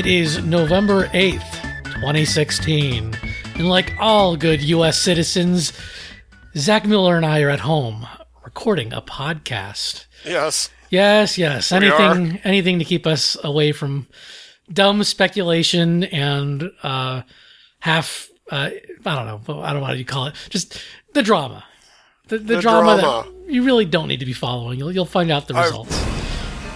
[0.00, 3.14] It is November 8th, 2016.
[3.56, 4.98] And like all good U.S.
[4.98, 5.74] citizens,
[6.56, 8.06] Zach Miller and I are at home
[8.42, 10.06] recording a podcast.
[10.24, 10.70] Yes.
[10.88, 11.70] Yes, yes.
[11.70, 14.06] Anything anything to keep us away from
[14.72, 17.20] dumb speculation and uh
[17.80, 18.70] half uh
[19.04, 20.34] I don't know, I don't know what you call it.
[20.48, 20.80] Just
[21.12, 21.62] the drama.
[22.28, 23.28] The, the, The drama, drama.
[23.44, 24.78] that you really don't need to be following.
[24.78, 26.02] You'll, you'll find out the I've- results.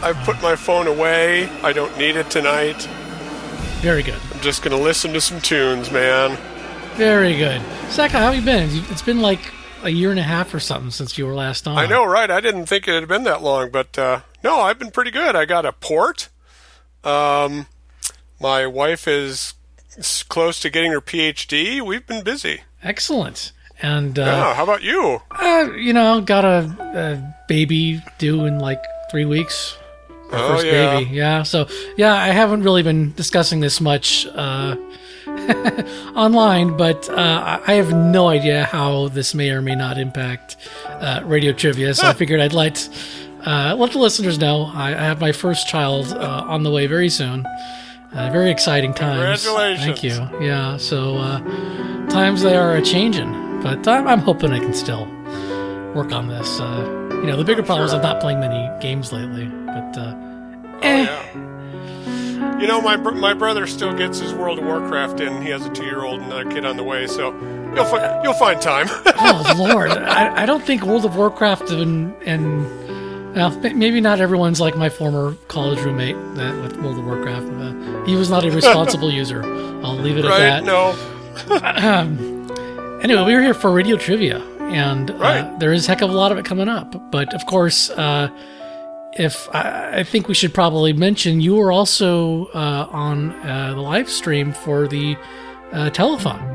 [0.03, 1.49] I've put my phone away.
[1.63, 2.87] I don't need it tonight.
[3.85, 4.19] Very good.
[4.33, 6.39] I'm just going to listen to some tunes, man.
[6.95, 7.61] Very good.
[7.91, 8.71] Zach, how have you been?
[8.91, 11.77] It's been like a year and a half or something since you were last on.
[11.77, 12.31] I know, right?
[12.31, 15.37] I didn't think it had been that long, but uh, no, I've been pretty good.
[15.37, 16.31] I got a port.
[17.05, 17.67] Um,
[18.41, 19.53] my wife is
[20.31, 21.83] close to getting her PhD.
[21.83, 22.63] We've been busy.
[22.83, 23.53] Excellent.
[23.83, 25.21] And, uh, Yeah, how about you?
[25.31, 29.77] uh, you know, I got a, a baby due in like three weeks.
[30.35, 30.99] Our Oh, first yeah.
[30.99, 31.11] baby.
[31.11, 31.43] Yeah.
[31.43, 34.77] So, yeah, I haven't really been discussing this much uh,
[36.15, 40.57] online, but uh, I have no idea how this may or may not impact
[40.87, 41.95] uh, radio trivia.
[41.95, 42.89] So I figured I'd let
[43.47, 46.87] uh, let the listeners know I, I have my first child uh, on the way
[46.87, 47.45] very soon.
[47.47, 49.45] Uh, very exciting times.
[49.45, 49.85] Congratulations!
[49.85, 50.47] Thank you.
[50.47, 50.77] Yeah.
[50.77, 51.41] So uh,
[52.09, 55.07] times they are a changing, but I'm, I'm hoping I can still
[55.95, 56.61] work on this.
[56.61, 60.15] Uh, you know, the bigger problem is I'm not playing many games lately, but uh,
[60.83, 61.05] eh.
[61.05, 62.61] Yeah.
[62.61, 65.43] You know, my br- my brother still gets his World of Warcraft in.
[65.43, 67.33] He has a two year old and a kid on the way, so
[67.75, 68.87] you'll fi- you'll find time.
[69.07, 74.61] oh lord, I, I don't think World of Warcraft and and well, maybe not everyone's
[74.61, 77.47] like my former college roommate that with World of Warcraft.
[77.47, 79.43] Uh, he was not a responsible user.
[79.85, 80.41] I'll leave it right?
[80.41, 80.65] at that.
[80.65, 80.95] No.
[83.03, 85.59] Anyway, we were here for radio trivia, and uh, Right.
[85.61, 87.11] there is a heck of a lot of it coming up.
[87.11, 88.29] But of course, uh,
[89.19, 93.81] if I, I think we should probably mention, you were also uh, on uh, the
[93.81, 95.17] live stream for the
[95.73, 96.51] uh, telethon.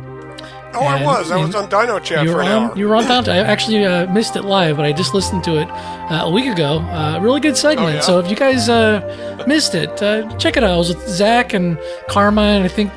[0.71, 1.31] Oh, I was.
[1.31, 2.69] I was on Dino Chat You for were an on.
[2.69, 2.77] hour.
[2.77, 3.05] You were on.
[3.07, 6.29] Down, I actually uh, missed it live, but I just listened to it uh, a
[6.31, 6.77] week ago.
[6.79, 7.89] Uh, really good segment.
[7.89, 7.99] Oh, yeah?
[8.01, 10.75] So if you guys uh, missed it, uh, check it out.
[10.75, 12.91] It was with Zach and Karma, and I think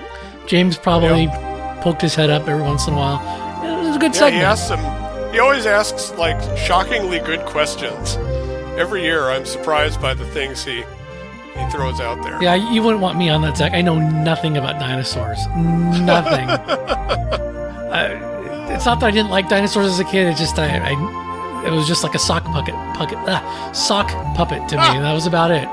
[0.46, 1.28] James probably
[1.80, 3.18] poked his head up every once in a while.
[3.64, 4.58] It was a good Yeah, segment.
[4.58, 5.32] he some.
[5.32, 8.16] He always asks like shockingly good questions.
[8.78, 10.84] Every year, I'm surprised by the things he
[11.56, 12.42] he throws out there.
[12.42, 13.72] Yeah, you wouldn't want me on that, Zach.
[13.74, 15.38] I know nothing about dinosaurs.
[15.48, 16.48] Nothing.
[17.92, 20.28] uh, it's not that I didn't like dinosaurs as a kid.
[20.28, 24.66] It's just I, I it was just like a sock puppet, puppet, ah, sock puppet
[24.70, 24.82] to me.
[24.98, 25.66] That was about it.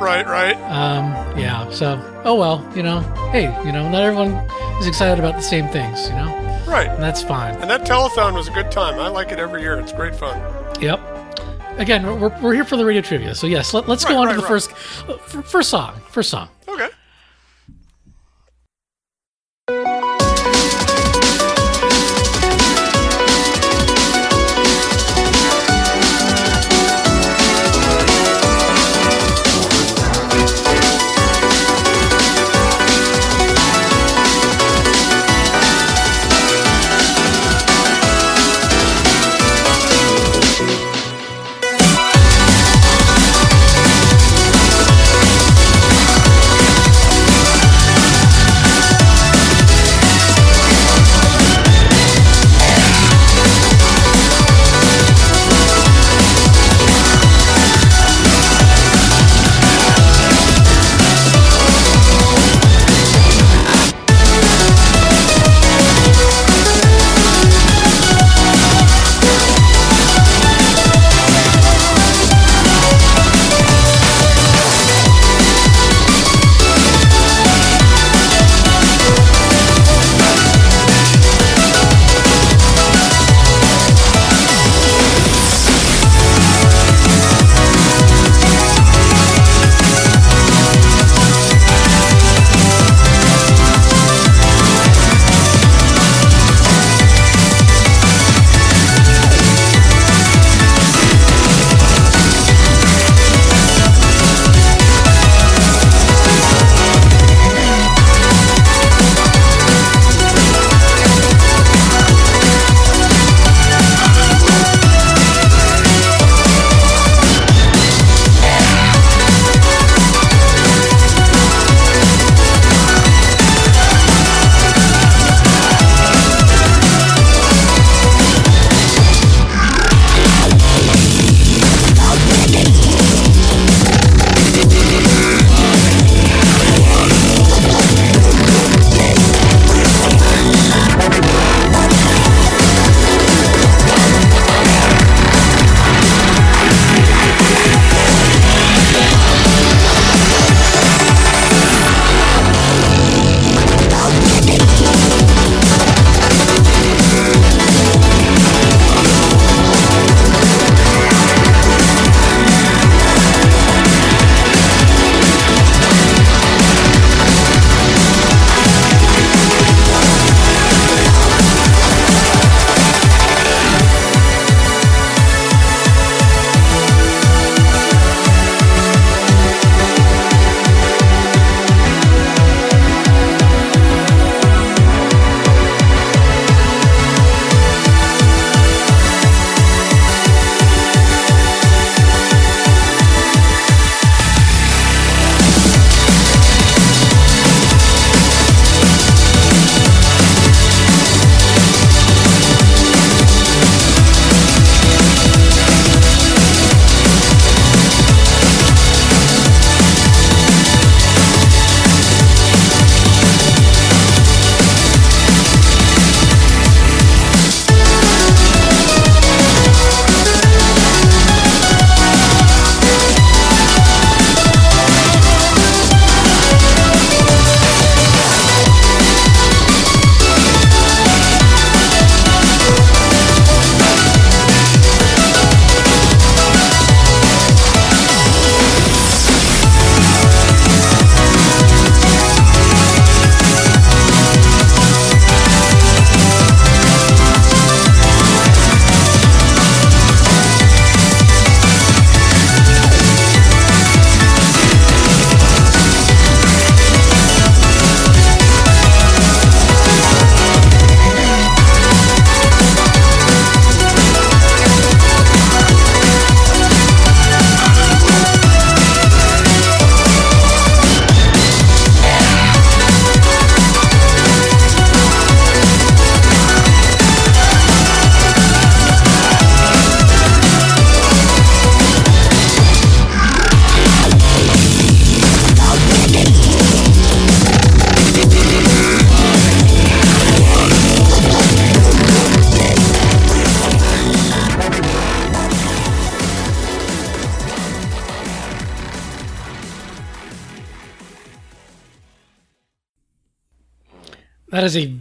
[0.00, 0.56] Right, right.
[0.62, 1.70] Um, yeah.
[1.70, 2.66] So, oh well.
[2.74, 3.00] You know,
[3.30, 4.32] hey, you know, not everyone
[4.80, 6.08] is excited about the same things.
[6.08, 6.88] You know, Right.
[6.88, 7.54] and that's fine.
[7.56, 8.98] And that telethon was a good time.
[8.98, 9.78] I like it every year.
[9.78, 10.40] It's great fun.
[10.80, 11.00] Yep.
[11.78, 13.34] Again, we're, we're here for the radio trivia.
[13.34, 14.48] So yes, let, let's go on right, to the right.
[14.48, 14.70] first
[15.08, 15.94] uh, first song.
[16.10, 16.48] First song.
[16.68, 16.88] Okay.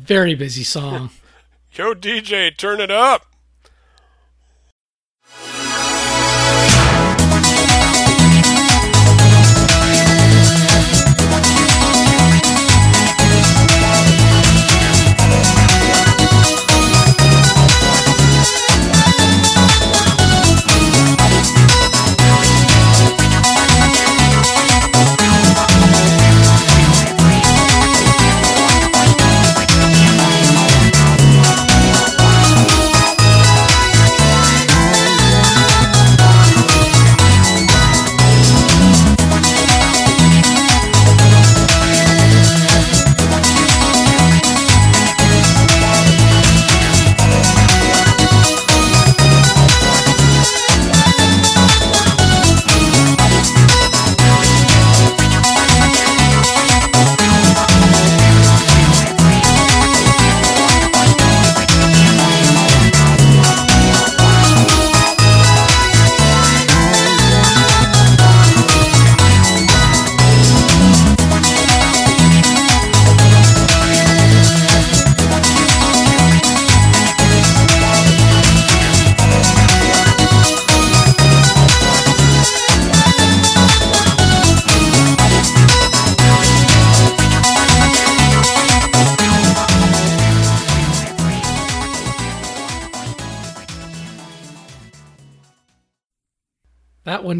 [0.01, 1.10] Very busy song.
[1.74, 3.25] Yo, DJ, turn it up.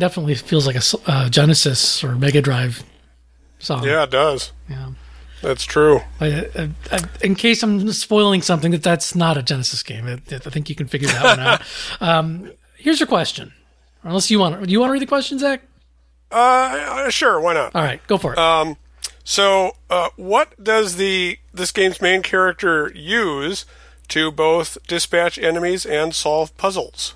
[0.02, 2.84] Definitely feels like a uh, Genesis or Mega Drive
[3.60, 3.86] song.
[3.86, 4.52] Yeah, it does.
[4.68, 4.94] Yeah.
[5.44, 6.02] That's true.
[6.20, 10.08] I, I, I, in case I'm spoiling something, that that's not a Genesis game.
[10.08, 11.62] I, I think you can figure that one out.
[12.02, 13.54] Um, here's your question.
[14.04, 15.62] Unless you want, do you want to read the question, Zach?
[16.32, 17.76] Uh, uh, sure, why not?
[17.76, 18.40] All right, go for it.
[18.40, 18.78] Um,
[19.24, 23.66] so, uh, what does the this game's main character use
[24.08, 27.14] to both dispatch enemies and solve puzzles?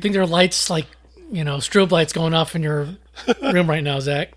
[0.00, 0.86] Think there are lights like
[1.30, 2.88] you know strobe lights going off in your
[3.42, 4.32] room right now, Zach.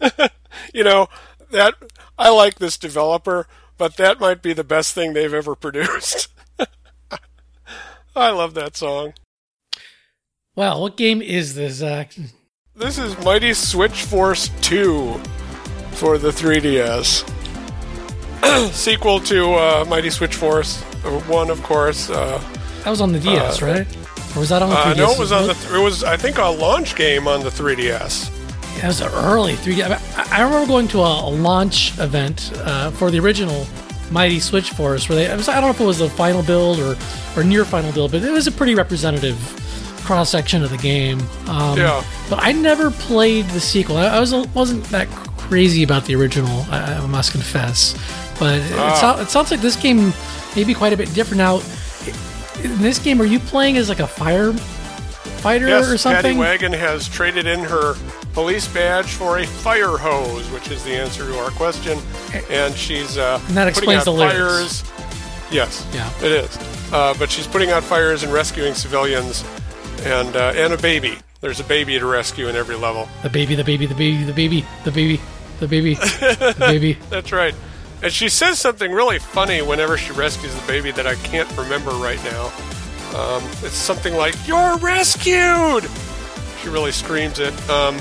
[0.72, 1.08] You know
[1.50, 1.74] that
[2.18, 3.46] I like this developer,
[3.76, 6.28] but that might be the best thing they've ever produced.
[8.16, 9.12] I love that song.
[10.54, 12.14] Wow, what game is this, Zach?
[12.74, 15.20] This is Mighty Switch Force 2
[15.92, 17.28] for the 3DS.
[18.72, 22.08] Sequel to uh, Mighty Switch Force uh, 1, of course.
[22.08, 22.42] Uh,
[22.84, 23.86] That was on the DS, right?
[24.36, 24.90] Or was that on the 3DS?
[24.90, 25.54] uh, no, it was on the.
[25.54, 28.30] Th- it was I think a launch game on the 3DS.
[28.30, 28.84] well?
[28.84, 30.30] It was an early 3D.
[30.32, 33.66] I, remember going to a, a launch event uh, for the original
[34.10, 35.34] Mighty Switch Force, where they.
[35.34, 36.96] Was, I don't know if it was the final build or
[37.36, 39.36] or near final build, but it was a pretty representative
[40.04, 41.18] cross section of the game.
[41.48, 42.04] Um, Yeah.
[42.28, 43.96] But I never played the sequel.
[43.96, 46.64] I, I was wasn't that crazy about the original.
[46.70, 47.94] I, I must confess.
[48.38, 49.18] But it, Ah.
[49.22, 50.12] it sounds like this game
[50.54, 51.60] may be quite a bit different now.
[52.66, 56.22] In this game, are you playing as like a firefighter Yes, or something?
[56.22, 56.36] Patty?
[56.38, 57.94] Wagon has traded in her
[58.32, 61.98] police badge for a fire hose, which is the answer to our question,
[62.50, 64.80] and she's uh, And that putting explains out the lyrics.
[64.82, 65.52] fires.
[65.52, 66.10] Yes, Yeah.
[66.22, 66.58] it is.
[66.92, 69.44] Uh, but she's putting out fires and rescuing civilians,
[70.04, 71.18] and uh, and a baby.
[71.40, 73.08] There's a baby to rescue in every level.
[73.22, 75.20] The baby, the baby, the baby, the baby, the baby,
[75.60, 76.98] the baby, the baby.
[77.10, 77.54] That's right.
[78.02, 81.90] And she says something really funny whenever she rescues the baby that I can't remember
[81.92, 82.52] right now.
[83.14, 85.88] Um, it's something like, You're rescued!
[86.60, 87.54] She really screams it.
[87.70, 87.98] Um,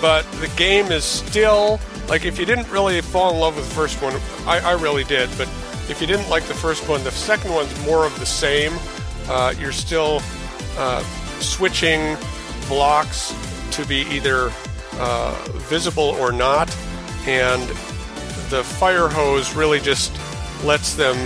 [0.00, 3.74] but the game is still, like, if you didn't really fall in love with the
[3.74, 4.14] first one,
[4.46, 5.48] I, I really did, but
[5.88, 8.72] if you didn't like the first one, the second one's more of the same.
[9.28, 10.20] Uh, you're still
[10.76, 11.02] uh,
[11.38, 12.16] switching
[12.66, 13.34] blocks
[13.72, 14.50] to be either
[14.94, 16.74] uh, visible or not,
[17.26, 17.62] and
[18.52, 20.12] the fire hose really just
[20.62, 21.16] lets them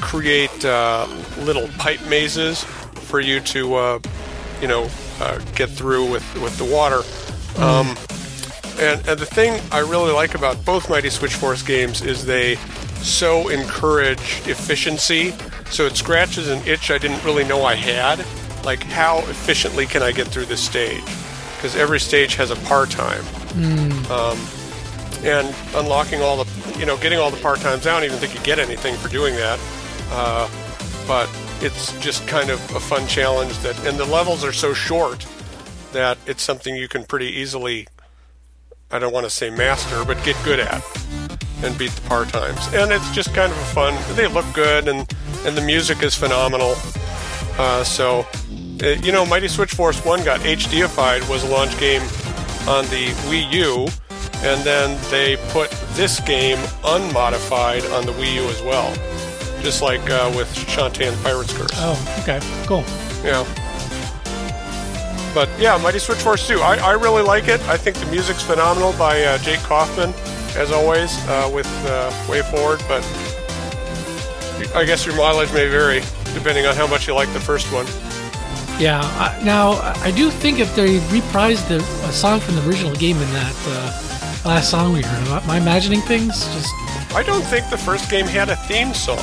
[0.00, 1.06] create uh,
[1.40, 3.98] little pipe mazes for you to, uh,
[4.62, 4.88] you know,
[5.20, 7.02] uh, get through with, with the water.
[7.62, 7.94] Um,
[8.80, 12.56] and, and the thing I really like about both Mighty Switch Force games is they
[13.02, 15.34] so encourage efficiency.
[15.70, 18.24] So it scratches an itch I didn't really know I had.
[18.64, 21.04] Like, how efficiently can I get through this stage?
[21.56, 23.24] Because every stage has a par time
[25.26, 27.86] and unlocking all the, you know, getting all the par times.
[27.86, 29.58] I don't even think you get anything for doing that.
[30.10, 30.48] Uh,
[31.06, 31.28] but
[31.60, 35.26] it's just kind of a fun challenge that, and the levels are so short
[35.92, 37.86] that it's something you can pretty easily,
[38.90, 40.82] I don't want to say master, but get good at
[41.62, 42.66] and beat the par times.
[42.74, 44.16] And it's just kind of a fun.
[44.16, 45.10] They look good, and
[45.44, 46.74] and the music is phenomenal.
[47.58, 48.26] Uh, so,
[48.82, 52.02] uh, you know, Mighty Switch Force One got HDified was a launch game
[52.68, 53.88] on the Wii U,
[54.44, 58.94] and then they put this game unmodified on the Wii U as well,
[59.62, 61.70] just like uh, with Shantae and Pirate's Curse.
[61.74, 62.84] Oh, okay, cool.
[63.24, 63.44] Yeah.
[65.34, 66.60] But yeah, Mighty Switch Force 2.
[66.60, 67.60] I, I really like it.
[67.68, 70.14] I think the music's phenomenal by uh, Jake Kaufman,
[70.56, 72.86] as always, uh, with uh, WayForward.
[72.88, 73.04] But
[74.74, 76.00] I guess your mileage may vary
[76.32, 77.86] depending on how much you like the first one.
[78.80, 79.00] Yeah.
[79.02, 79.72] I, now
[80.02, 83.54] I do think if they reprised the a song from the original game in that
[83.66, 84.05] uh,
[84.46, 86.46] last song we heard, am I imagining things?
[86.54, 86.72] Just
[87.14, 89.18] I don't think the first game had a theme song.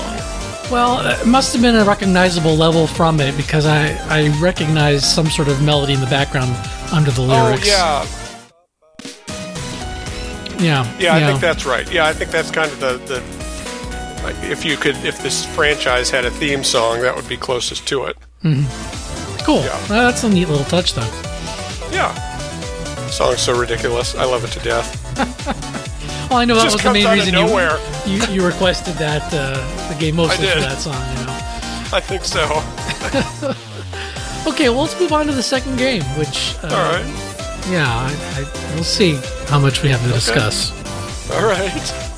[0.69, 5.09] well, uh, it must have been a recognizable level from it because I I recognize
[5.09, 6.51] some sort of melody in the background
[6.91, 7.69] under the oh, lyrics.
[7.71, 8.05] Oh,
[10.59, 10.83] yeah.
[10.97, 11.91] yeah, Yeah, I think that's right.
[11.91, 16.09] Yeah, I think that's kind of the, the like, if you could, if this franchise
[16.09, 18.17] had a theme song, that would be closest to it.
[18.43, 19.45] Mm-hmm.
[19.45, 19.62] cool.
[19.62, 19.88] yeah.
[19.89, 21.01] Well, that's a neat little touch, though.
[21.91, 22.33] Yeah.
[23.13, 24.15] Song's so ridiculous.
[24.15, 24.99] I love it to death.
[26.30, 27.47] Well, I know that was the main reason you,
[28.12, 29.54] you you requested that uh,
[29.88, 30.95] the game mostly for that song.
[30.95, 31.95] You know.
[31.95, 33.54] I think so.
[34.45, 37.06] Okay, well, let's move on to the second game, which uh, All right.
[37.69, 39.15] yeah, I, I, we'll see
[39.47, 40.71] how much we have to discuss.
[41.32, 42.12] All right.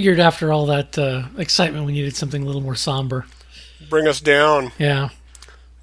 [0.00, 3.26] Figured after all that uh, excitement, we needed something a little more somber.
[3.90, 4.72] Bring us down.
[4.78, 5.10] Yeah,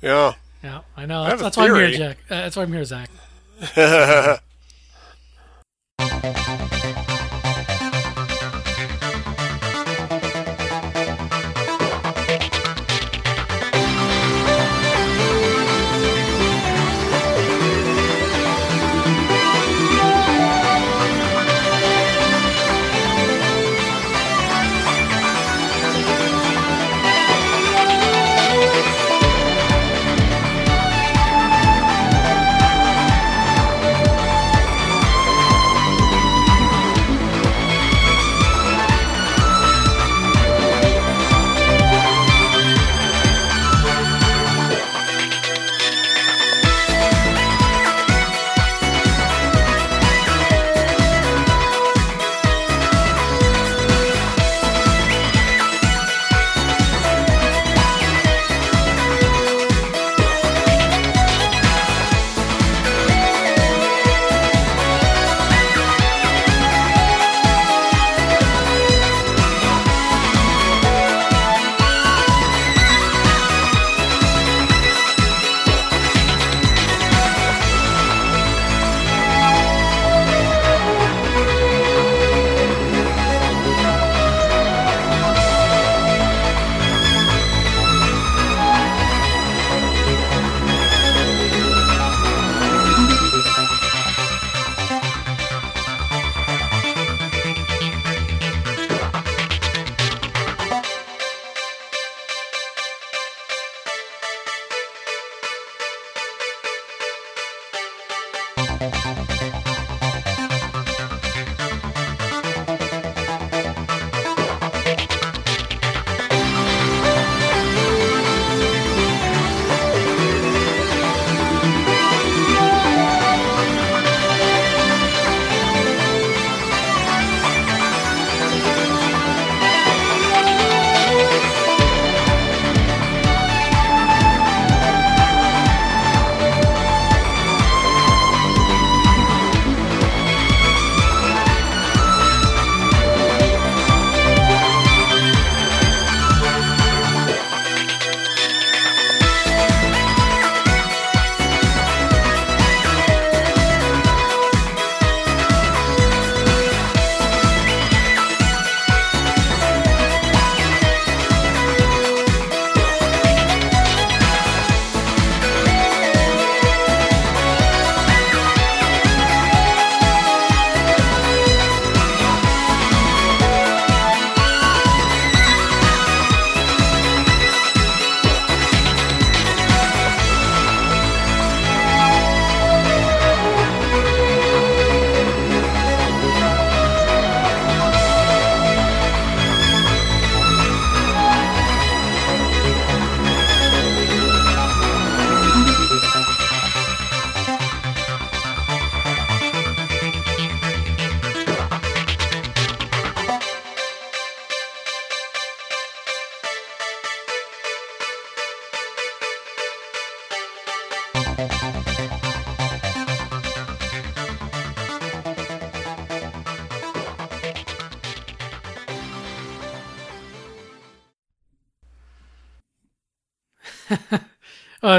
[0.01, 0.34] Yeah.
[0.63, 1.21] yeah, I know.
[1.21, 1.91] I That's, that's why I'm here.
[1.91, 2.17] Jack.
[2.27, 3.12] Uh, that's why I'm here, Zach.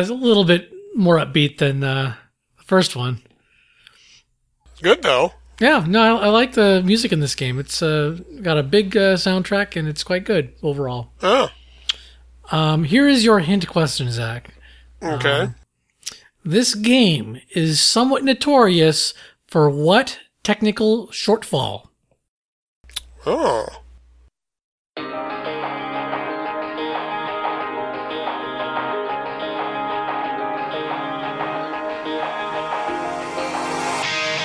[0.01, 2.15] It's a little bit more upbeat than uh,
[2.57, 3.21] the first one.
[4.83, 5.33] Good though.
[5.61, 7.59] Yeah, no, I, I like the music in this game.
[7.59, 11.13] It's uh, got a big uh, soundtrack and it's quite good overall.
[11.23, 11.49] Oh,
[12.51, 14.55] Um, here is your hint question, Zach.
[15.03, 15.49] okay.
[16.45, 19.13] This game is somewhat notorious
[19.49, 21.89] for what technical shortfall?
[23.27, 23.83] oh.「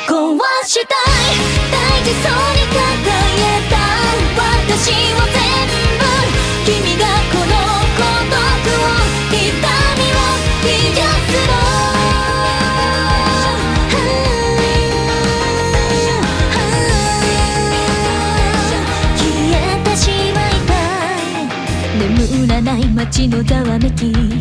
[0.07, 1.35] 壊したい
[1.71, 2.79] 大事そうに抱
[3.37, 3.75] えた
[4.51, 5.35] 私を全
[5.99, 6.03] 部」
[6.65, 7.53] 「君がこの
[7.97, 8.85] 孤独を
[9.31, 9.37] 痛
[9.97, 10.15] みを
[10.63, 11.51] 癒すの」
[19.17, 19.21] 「消
[19.55, 20.01] えてし
[20.33, 21.45] まいたい」
[21.99, 24.32] 眠らない街のざわめき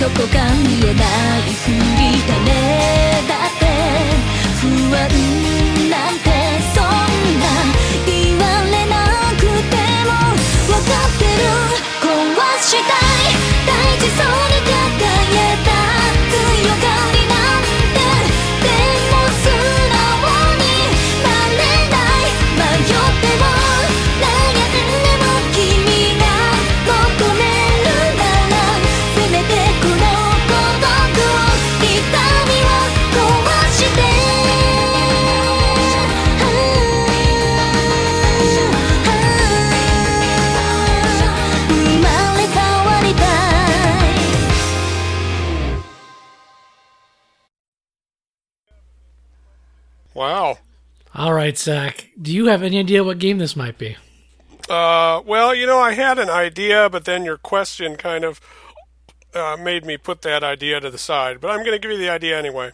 [0.00, 1.02] どこか見えな
[1.38, 2.67] いふりだね。
[51.48, 52.08] Right, Zach.
[52.20, 53.96] Do you have any idea what game this might be?
[54.68, 58.40] Uh, well, you know, I had an idea, but then your question kind of
[59.34, 61.40] uh, made me put that idea to the side.
[61.40, 62.72] But I'm going to give you the idea anyway,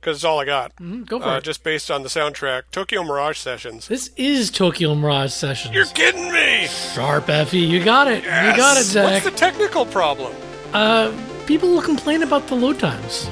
[0.00, 0.74] because it's all I got.
[0.76, 1.44] Mm, Go for Uh, it.
[1.44, 3.88] just based on the soundtrack, Tokyo Mirage Sessions.
[3.88, 5.74] This is Tokyo Mirage Sessions.
[5.74, 6.66] You're kidding me!
[6.94, 7.58] Sharp, Effie.
[7.58, 8.24] You got it.
[8.24, 9.22] You got it, Zach.
[9.22, 10.32] What's the technical problem?
[10.72, 11.12] Uh,
[11.46, 13.28] people will complain about the load times.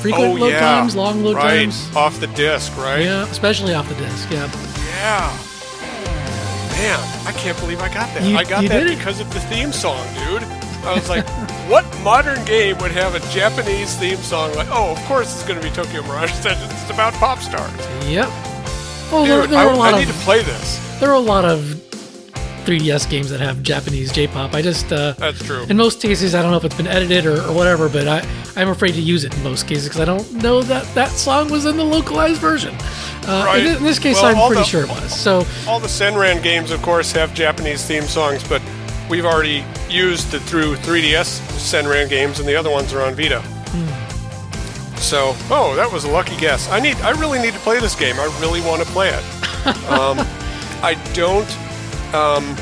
[0.00, 1.94] Frequent oh load yeah, times, long load right times.
[1.96, 3.00] off the disc, right?
[3.02, 4.30] Yeah, especially off the disc.
[4.30, 4.50] Yeah.
[4.96, 5.38] Yeah.
[6.72, 8.22] Man, I can't believe I got that.
[8.22, 10.42] You- I got that because of the theme song, dude.
[10.84, 11.28] I was like,
[11.68, 15.60] what modern game would have a Japanese theme song like, oh, of course it's going
[15.60, 16.72] to be Tokyo Mirage Sessions.
[16.82, 17.70] It's about pop stars.
[18.08, 18.28] Yep.
[19.12, 20.78] Well, there, Dude, there I, are a lot I need to play this.
[21.00, 21.76] there are a lot of
[22.60, 24.54] 3DS games that have Japanese J-pop.
[24.54, 25.64] I just uh, That's true.
[25.68, 28.26] in most cases I don't know if it's been edited or, or whatever, but I
[28.56, 31.50] I'm afraid to use it in most cases because I don't know that that song
[31.50, 32.74] was in the localized version.
[33.26, 33.64] Uh, Right.
[33.66, 35.18] in, in this case, Well, I'm pretty the- sure it was.
[35.18, 38.60] So All the Senran games, of course, have Japanese theme songs, but
[39.08, 43.42] we've already used it through 3DS Senran games, and the other ones are on Vita.
[44.96, 46.68] So, oh, that was a lucky guess.
[46.70, 48.16] I need, I really need to play this game.
[48.20, 49.24] I really want to play it.
[49.90, 50.18] um,
[50.82, 51.48] I don't,
[52.14, 52.56] um,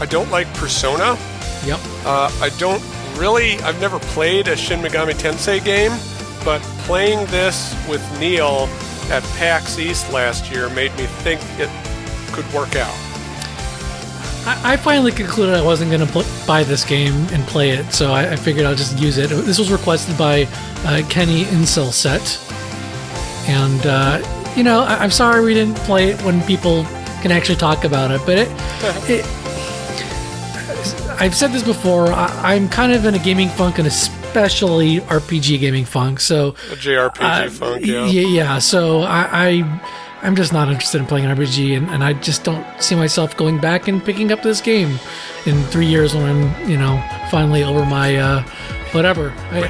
[0.00, 1.16] I don't like Persona.
[1.64, 1.80] yep.
[2.04, 2.82] Uh, I don't
[3.16, 3.58] really.
[3.60, 5.92] I've never played a Shin Megami Tensei game,
[6.44, 8.68] but playing this with Neil
[9.10, 11.70] at PAX East last year made me think it
[12.32, 12.94] could work out.
[14.46, 17.92] I, I finally concluded I wasn't going to pl- buy this game and play it,
[17.92, 19.28] so I, I figured I'll just use it.
[19.28, 20.46] This was requested by
[20.84, 22.38] uh, Kenny Incel Set,
[23.48, 26.84] and uh, you know I, I'm sorry we didn't play it when people
[27.22, 28.48] can actually talk about it, but it.
[29.08, 29.24] it
[31.20, 32.12] I've said this before.
[32.12, 36.20] I, I'm kind of in a gaming funk, and especially RPG gaming funk.
[36.20, 38.06] So A JRPG uh, funk, yeah.
[38.06, 38.58] yeah, yeah.
[38.58, 39.80] So I, I,
[40.22, 43.36] I'm just not interested in playing an RPG, and, and I just don't see myself
[43.36, 44.98] going back and picking up this game
[45.44, 48.42] in three years when I'm, you know, finally over my uh,
[48.92, 49.32] whatever.
[49.50, 49.68] I,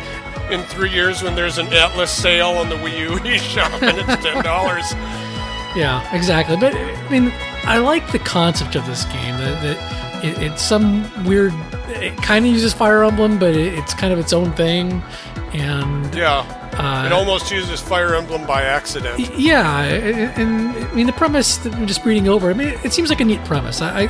[0.51, 4.23] In three years, when there's an Atlus sale on the Wii U eShop and it's
[4.23, 4.93] ten dollars,
[5.77, 6.57] yeah, exactly.
[6.57, 7.33] But I mean,
[7.65, 9.37] I like the concept of this game.
[9.39, 11.53] That, that it, it's some weird.
[11.89, 15.03] It kind of uses Fire Emblem, but it, it's kind of its own thing,
[15.53, 16.45] and yeah,
[16.79, 19.19] uh, it almost uses Fire Emblem by accident.
[19.37, 21.57] Yeah, and I mean the premise.
[21.59, 22.51] that I'm just reading over.
[22.51, 23.83] I mean, it seems like a neat premise.
[23.83, 24.09] I, I,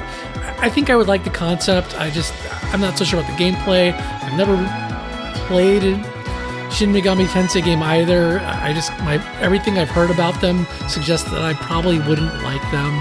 [0.60, 1.98] I think I would like the concept.
[1.98, 2.34] I just,
[2.72, 3.92] I'm not so sure about the gameplay.
[4.22, 4.56] I've never
[5.46, 5.82] played
[6.70, 8.40] Shin Megami Tensei game either.
[8.40, 12.98] I just, my everything I've heard about them suggests that I probably wouldn't like them.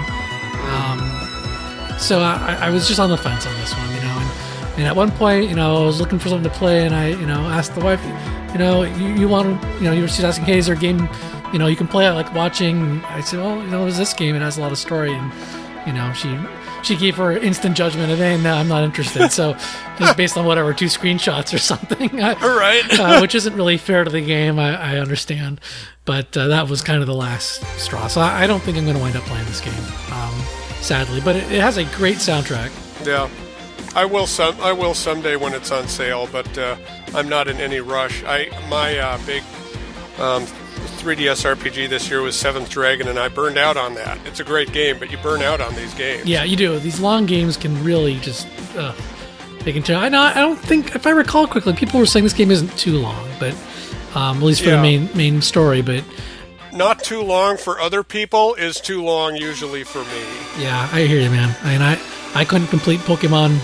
[0.68, 4.18] Um, so I, I was just on the fence on this one, you know.
[4.18, 6.94] And, and at one point, you know, I was looking for something to play, and
[6.94, 8.02] I, you know, asked the wife,
[8.52, 11.08] you know, you, you want to, you know, she's asking, hey, is there a game,
[11.52, 13.04] you know, you can play I like watching?
[13.04, 14.34] I said, well, you know, there's this game.
[14.34, 15.32] It has a lot of story, and
[15.86, 16.28] you know, she
[16.82, 19.30] she gave her instant judgment, and hey, no, I'm not interested.
[19.30, 19.52] So
[19.98, 22.84] just based on whatever two screenshots or something, I, All right.
[22.98, 24.58] uh, which isn't really fair to the game.
[24.58, 25.60] I, I understand,
[26.04, 28.06] but uh, that was kind of the last straw.
[28.08, 29.74] So I, I don't think I'm going to wind up playing this game,
[30.12, 30.34] um,
[30.80, 31.20] sadly.
[31.20, 32.70] But it, it has a great soundtrack.
[33.06, 33.28] Yeah,
[33.94, 34.58] I will some.
[34.60, 36.76] I will someday when it's on sale, but uh,
[37.14, 38.22] I'm not in any rush.
[38.24, 39.42] I my uh, big
[40.18, 40.46] um,
[40.78, 44.18] 3DS RPG this year was Seventh Dragon, and I burned out on that.
[44.26, 46.26] It's a great game, but you burn out on these games.
[46.26, 46.78] Yeah, you do.
[46.78, 48.94] These long games can really just uh,
[49.64, 50.00] they can tell.
[50.00, 50.20] I know.
[50.20, 53.28] I don't think, if I recall quickly, people were saying this game isn't too long,
[53.40, 53.54] but
[54.14, 54.76] um, at least for Yeah.
[54.76, 55.82] the main main story.
[55.82, 56.04] But
[56.72, 60.22] Not too long for other people is too long usually for me.
[60.58, 61.56] yeah, I hear you, man.
[61.62, 61.98] I mean, I
[62.34, 63.58] I couldn't complete Pokemon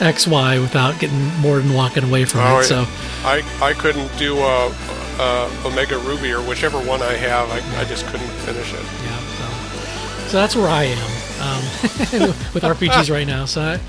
[0.00, 2.64] X Y without getting more than walking away from Oh, it.
[2.64, 2.84] So
[3.24, 4.72] I I couldn't do uh,
[5.18, 7.48] uh, Omega Ruby or whichever one I have.
[7.50, 8.80] I, I just couldn't finish it.
[9.04, 10.98] yeah, so, so that's where I am
[11.40, 11.62] um,
[12.54, 13.44] with RPGs right now.
[13.44, 13.80] So I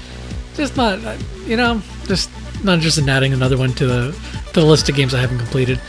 [0.56, 2.30] just not, uh, you know, just
[2.64, 4.12] not interested in adding another one to the
[4.54, 5.80] to the list of games I haven't completed.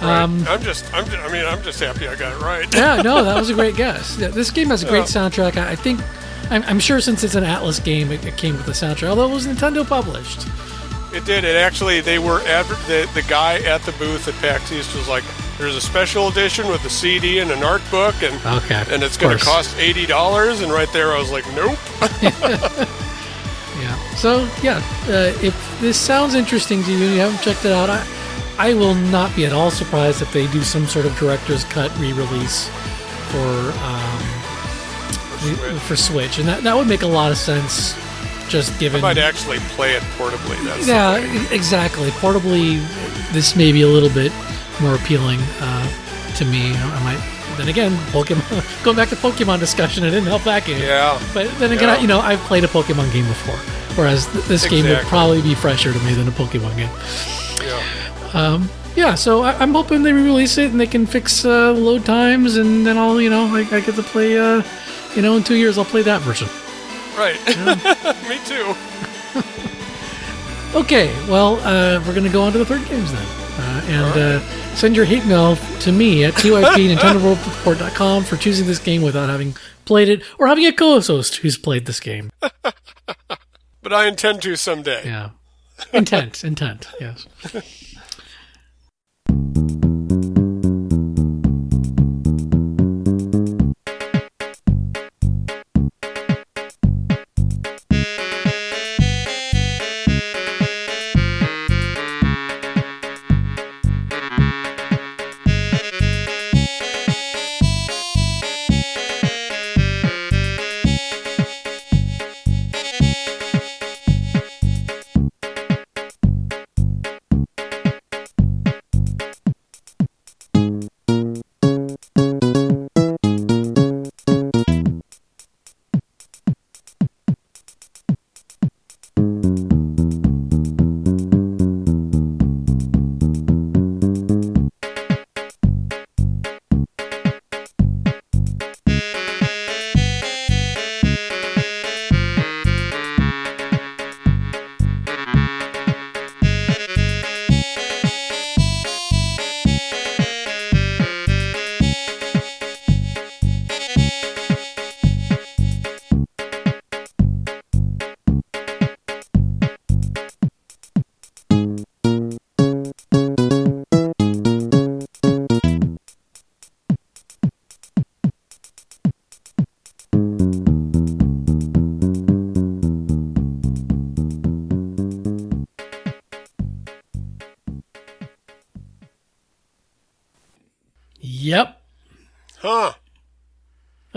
[0.00, 2.72] Um, I'm just, I'm, I mean, I'm just happy I got it right.
[2.74, 4.18] yeah, no, that was a great guess.
[4.18, 5.56] Yeah, this game has a great soundtrack.
[5.56, 6.00] I, I think,
[6.50, 9.08] I'm, I'm sure since it's an Atlus game, it, it came with the soundtrack.
[9.08, 10.46] Although it was Nintendo published.
[11.12, 11.44] It did.
[11.44, 15.08] It actually, they were adver- the the guy at the booth at PAX East was
[15.08, 15.22] like,
[15.58, 19.16] "There's a special edition with a CD and an art book, and Okay, and it's
[19.16, 21.78] going to cost eighty dollars." And right there, I was like, "Nope."
[23.80, 24.14] Yeah.
[24.14, 24.78] So yeah,
[25.08, 28.06] uh, if this sounds interesting to you and you haven't checked it out, I,
[28.56, 31.90] I will not be at all surprised if they do some sort of director's cut
[31.98, 32.68] re-release
[33.30, 34.22] for um,
[35.44, 35.80] Switch.
[35.82, 37.94] for Switch, and that, that would make a lot of sense.
[38.48, 40.62] Just given, I might actually play it portably.
[40.64, 41.16] That's yeah,
[41.50, 42.10] exactly.
[42.10, 42.78] Portably,
[43.32, 44.32] this may be a little bit
[44.82, 46.74] more appealing uh, to me.
[46.76, 47.56] I might.
[47.56, 48.84] Then again, Pokemon.
[48.84, 50.80] Going back to Pokemon discussion, it didn't help that game.
[50.82, 51.18] yeah.
[51.32, 51.94] But then again, Yeah.
[51.94, 53.56] I, you know, I've played a Pokemon game before,
[53.96, 56.90] whereas th- this game would probably be fresher to me than a Pokemon game.
[57.62, 58.60] Yeah.
[58.96, 62.56] Yeah, so I, I'm hoping they release it and they can fix uh, load times,
[62.56, 64.38] and then I'll, you know, I, I get to play.
[64.38, 64.62] Uh,
[65.16, 66.48] you know, in two years, I'll play that version.
[67.16, 67.38] Right.
[68.28, 68.74] Me too.
[70.74, 73.24] Okay, well, uh, we're going to go on to the third games then.
[73.24, 74.40] Uh, and uh,
[74.74, 80.08] send your hate mail to me at typ.nintendoworldreport.com for choosing this game without having played
[80.08, 82.28] it or having a co-host who's played this game.
[82.40, 85.02] But I intend to someday.
[85.04, 85.30] Yeah.
[85.92, 87.24] Intent, intent, yes.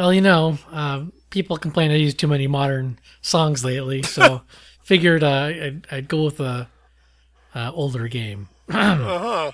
[0.08, 4.42] Well, you know, uh, people complain I use too many modern songs lately, so
[4.86, 6.70] figured uh, I'd, I'd go with a
[7.54, 8.48] uh, older game.
[8.70, 9.52] Uh huh.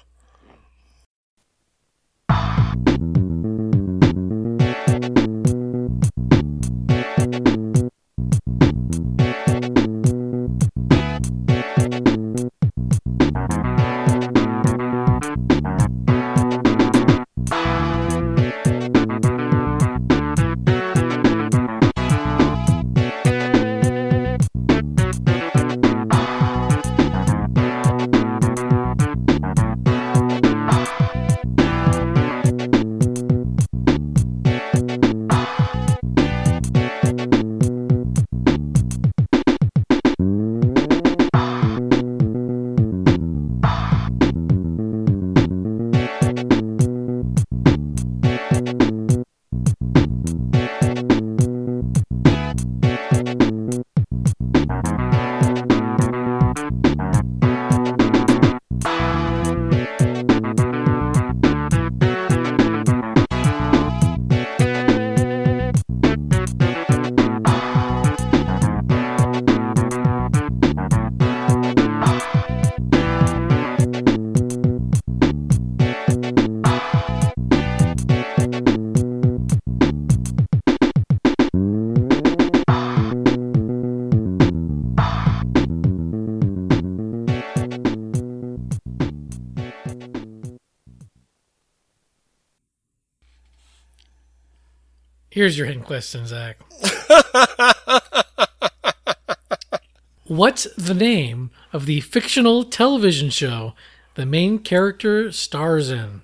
[95.33, 96.59] Here's your hidden question, Zach.
[100.27, 103.73] What's the name of the fictional television show
[104.13, 106.21] the main character stars in?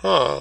[0.00, 0.40] Huh.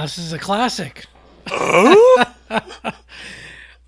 [0.00, 1.04] Yeah, this is a classic.
[1.50, 2.24] Oh?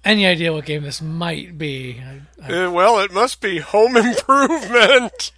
[0.04, 2.00] Any idea what game this might be?
[2.00, 5.30] I- Uh, well, it must be Home Improvement,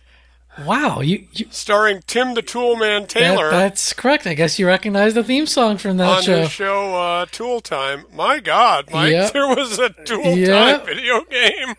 [0.65, 4.27] wow, you, you starring Tim the Toolman that, Taylor that's correct.
[4.27, 6.47] I guess you recognize the theme song from that on show.
[6.47, 8.07] show uh, Tool Time.
[8.13, 9.33] My God, Mike, Yep.
[9.35, 10.79] there was a Tool Yep.
[10.79, 11.75] Time video game.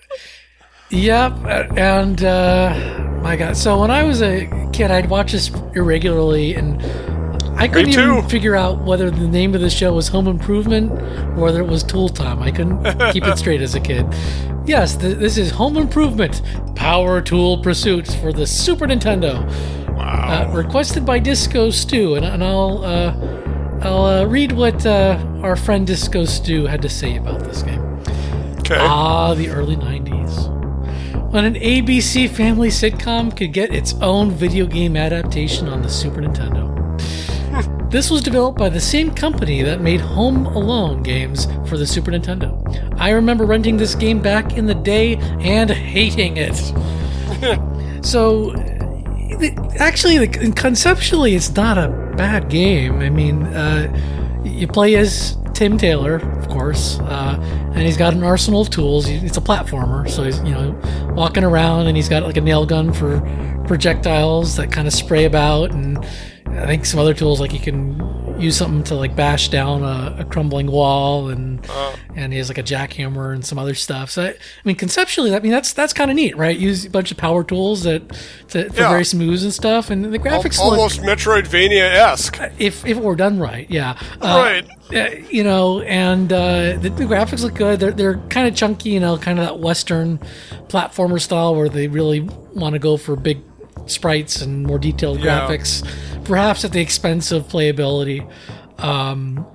[0.92, 3.58] Yep, and uh, my God.
[3.58, 6.80] So when I was a kid, I'd watch this irregularly, and
[7.58, 11.36] I couldn't even figure out whether the name of the show was Home Improvement or
[11.44, 12.44] whether it was Tool Time.
[12.44, 14.06] I couldn't keep it straight as a kid.
[14.66, 16.42] Yes, th- this is Home Improvement
[16.76, 19.46] Power Tool Pursuits for the Super Nintendo.
[19.98, 23.14] Uh, requested by Disco Stew, and, and I'll uh,
[23.82, 27.82] I'll uh, read what uh, our friend Disco Stew had to say about this game.
[28.60, 28.78] Okay.
[28.80, 30.52] Ah, the early 90s.
[31.32, 36.22] When an ABC family sitcom could get its own video game adaptation on the Super
[36.22, 36.75] Nintendo.
[37.90, 42.12] This was developed by the same company that made Home Alone games for the Super
[42.12, 42.52] Nintendo.
[43.00, 46.56] I remember renting this game back in the day and hating it.
[48.06, 48.54] so,
[49.78, 53.00] actually, conceptually, it's not a bad game.
[53.00, 57.38] I mean, uh, you play as Tim Taylor, of course, uh,
[57.74, 59.08] and he's got an arsenal of tools.
[59.08, 60.80] It's a platformer, so he's you know
[61.16, 63.22] walking around, and he's got like a nail gun for
[63.68, 66.06] projectiles that kind of spray about, and
[66.58, 70.18] I think some other tools like you can use something to like bash down a,
[70.22, 71.66] a crumbling wall, and
[72.16, 74.10] and he has like a jackhammer and some other stuff.
[74.12, 76.58] So I, I mean, conceptually, I mean that's that's kind of neat, right?
[76.58, 78.10] Use a bunch of power tools that
[78.50, 78.90] to, for Yeah.
[78.90, 82.40] various moves and stuff, and the Al- graphics look almost Metroidvania esque.
[82.58, 83.98] if if it were done right, yeah.
[84.22, 84.68] Uh, Right.
[84.96, 87.80] uh, you know, and uh, the, the graphics look good.
[87.80, 90.20] They're they're kind of chunky, you know, kind of that Western
[90.68, 92.22] platformer style where they really
[92.54, 93.42] want to go for big
[93.88, 95.48] sprites and more detailed Yeah.
[95.48, 95.88] graphics,
[96.26, 98.28] perhaps at the expense of playability.
[98.80, 99.46] Um,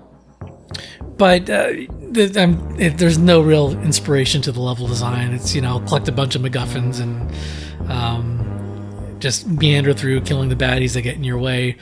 [1.17, 1.67] but uh,
[2.15, 5.33] th- it, there's no real inspiration to the level design.
[5.35, 10.57] It's you know collect a bunch of MacGuffins and um, just meander through, killing the
[10.57, 11.77] baddies that get in your way,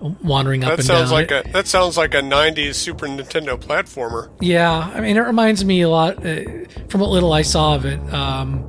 [0.00, 1.18] wandering up That and sounds down.
[1.18, 4.30] like a that sounds like a '90s Super Nintendo platformer.
[4.40, 6.42] Yeah, I mean, it reminds me a lot uh,
[6.88, 7.98] from what little I saw of it.
[8.14, 8.64] Um,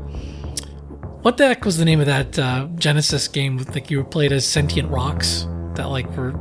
[1.25, 3.57] what the heck was the name of that uh, Genesis game?
[3.57, 6.39] With, like you played as sentient rocks that like were.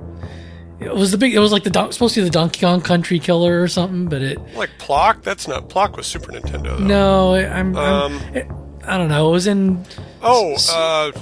[0.79, 1.33] It was the big.
[1.33, 4.11] It was like the don- supposed to be the Donkey Kong Country Killer or something,
[4.11, 4.39] but it.
[4.55, 6.79] Like Plok, that's not Plok was Super Nintendo.
[6.79, 6.85] Though.
[6.85, 7.75] No, I'm.
[7.75, 8.47] Um, I'm it,
[8.85, 9.31] I don't know.
[9.31, 9.87] It was in.
[10.21, 11.13] Oh, uh,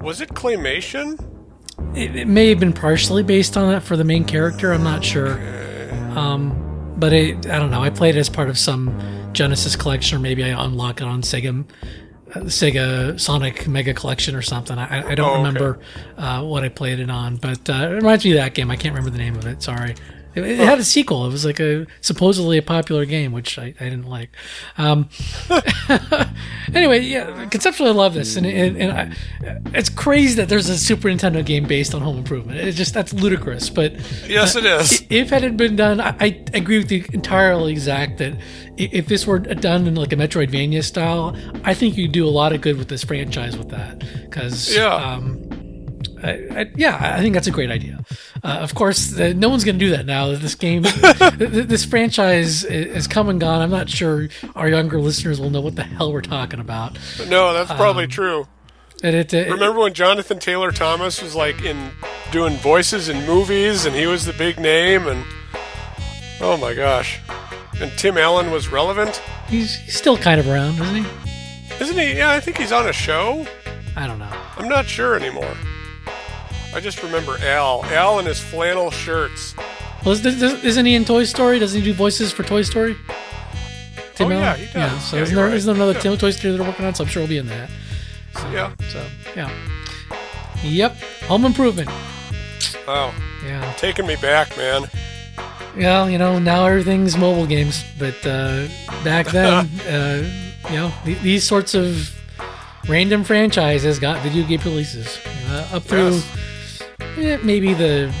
[0.00, 1.22] was it claymation?
[1.94, 4.72] It, it may have been partially based on that for the main character.
[4.72, 5.38] I'm not sure.
[6.16, 7.82] Um, but it, I don't know.
[7.82, 8.98] I played it as part of some
[9.34, 11.66] Genesis collection, or maybe I unlock it on Sega,
[12.34, 14.78] Sega Sonic Mega Collection or something.
[14.78, 15.38] I, I don't Oh, okay.
[15.38, 15.78] remember
[16.16, 18.70] uh, what I played it on, but uh, it reminds me of that game.
[18.70, 19.62] I can't remember the name of it.
[19.62, 19.94] Sorry.
[20.34, 21.26] It, it had a sequel.
[21.26, 24.30] It was like a supposedly a popular game, which I, I didn't like.
[24.78, 25.08] Um,
[26.74, 30.78] anyway, yeah, conceptually, I love this, and, and, and I, it's crazy that there's a
[30.78, 32.58] Super Nintendo game based on Home Improvement.
[32.58, 33.70] It's just that's ludicrous.
[33.70, 33.94] But
[34.28, 35.04] Yes, it is.
[35.10, 38.18] if it had been done, I, I agree with you entirely, Zach.
[38.18, 38.34] That
[38.76, 42.52] if this were done in like a Metroidvania style, I think you'd do a lot
[42.52, 43.98] of good with this franchise with that.
[44.22, 44.94] Because Yeah.
[44.94, 45.42] um,
[46.22, 48.04] I, I, yeah, I think that's a great idea.
[48.42, 50.28] Uh, of course, uh, no one's going to do that now.
[50.34, 53.62] This game, th- th- this franchise is come and gone.
[53.62, 56.98] I'm not sure our younger listeners will know what the hell we're talking about.
[57.28, 58.48] No, that's probably Um, true.
[59.02, 61.90] And it, it, Remember when Jonathan Taylor Thomas was like in
[62.32, 65.24] doing voices in movies, and he was the big name, and
[66.42, 67.18] oh my gosh,
[67.80, 71.06] And Tim Allen was relevant, He's, he's still kind of around, isn't he?
[71.82, 72.16] isn't he?
[72.18, 73.46] Yeah, I think he's on a show.
[73.96, 74.30] I don't know.
[74.58, 75.56] I'm not sure anymore.
[76.74, 77.84] I just remember Al.
[77.86, 79.54] Al and his flannel shirts.
[80.04, 81.58] Well, is, is, isn't he in Toy Story?
[81.58, 82.96] Doesn't he do voices for Toy Story?
[83.08, 84.38] Oh, Allen?
[84.38, 85.04] yeah, he does.
[85.04, 85.54] so Yeah, isn't there, right.
[85.54, 86.02] isn't there another Yeah.
[86.02, 86.94] Tim- Toy Story they're working on?
[86.94, 87.70] So I'm sure he'll be in that.
[88.52, 88.72] Yeah.
[88.90, 89.04] So
[89.34, 89.50] yeah.
[90.62, 90.96] Yep.
[91.26, 91.88] Home Improvement.
[92.86, 93.12] Wow.
[93.44, 93.72] Yeah.
[93.76, 94.84] Taking me back, man.
[95.76, 98.66] Well, you know, now everything's mobile games, but uh,
[99.04, 100.22] back then, uh,
[100.68, 102.14] you know, th- these sorts of
[102.88, 105.18] random franchises got video game releases
[105.48, 106.36] uh, up through Yes.
[107.18, 108.12] Eh, maybe the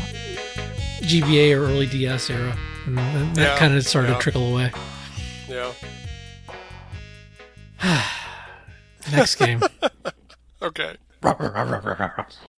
[1.02, 2.56] GBA or early DS era.
[2.86, 2.96] And
[3.36, 4.14] that Yeah, kind of started yeah.
[4.16, 4.72] to trickle away.
[5.48, 5.72] Yeah.
[9.12, 9.62] Next game.
[10.62, 10.94] Okay.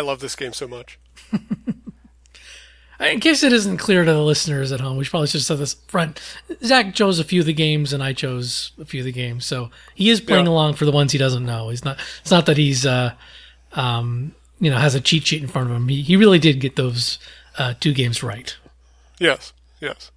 [0.00, 0.98] I love this game so much.
[3.00, 5.58] In case it isn't clear to the listeners at home, we should probably should set
[5.58, 6.18] this front.
[6.64, 9.44] Zach chose a few of the games, and I chose a few of the games,
[9.44, 10.52] so he is playing Yeah.
[10.52, 11.68] along for the ones he doesn't know.
[11.68, 11.98] He's not.
[12.22, 13.12] It's not that he's, uh,
[13.72, 15.88] um, you know, has a cheat sheet in front of him.
[15.88, 17.18] He, he really did get those
[17.58, 18.56] uh, two games right.
[19.18, 20.10] Yes, yes.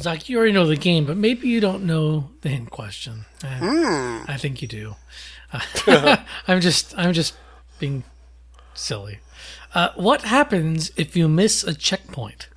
[0.00, 3.26] Zach, you already know the game, but maybe you don't know the hint question.
[3.42, 4.96] I, I think you do.
[5.52, 6.16] Uh,
[6.48, 7.34] I'm just, I'm just
[7.78, 8.04] being
[8.74, 9.20] silly.
[9.74, 12.48] Uh, what happens if you miss a checkpoint?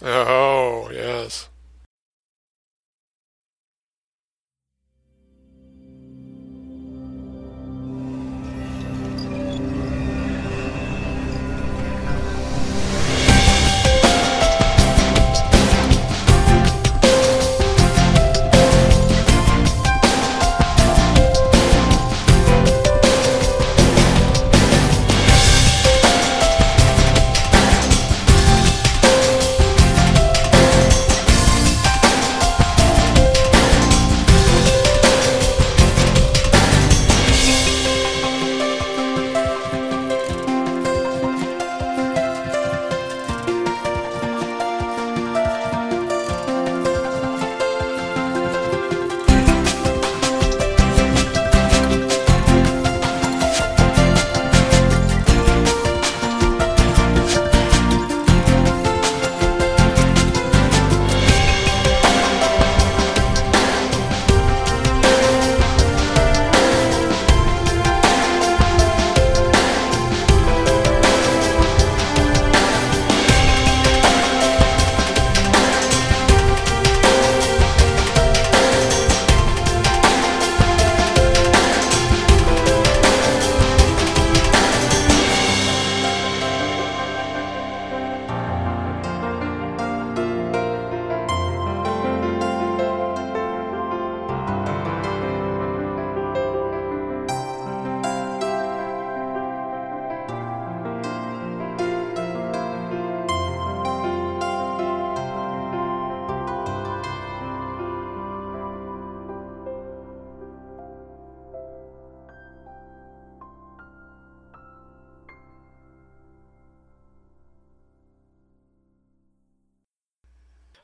[0.00, 1.48] Oh, yes.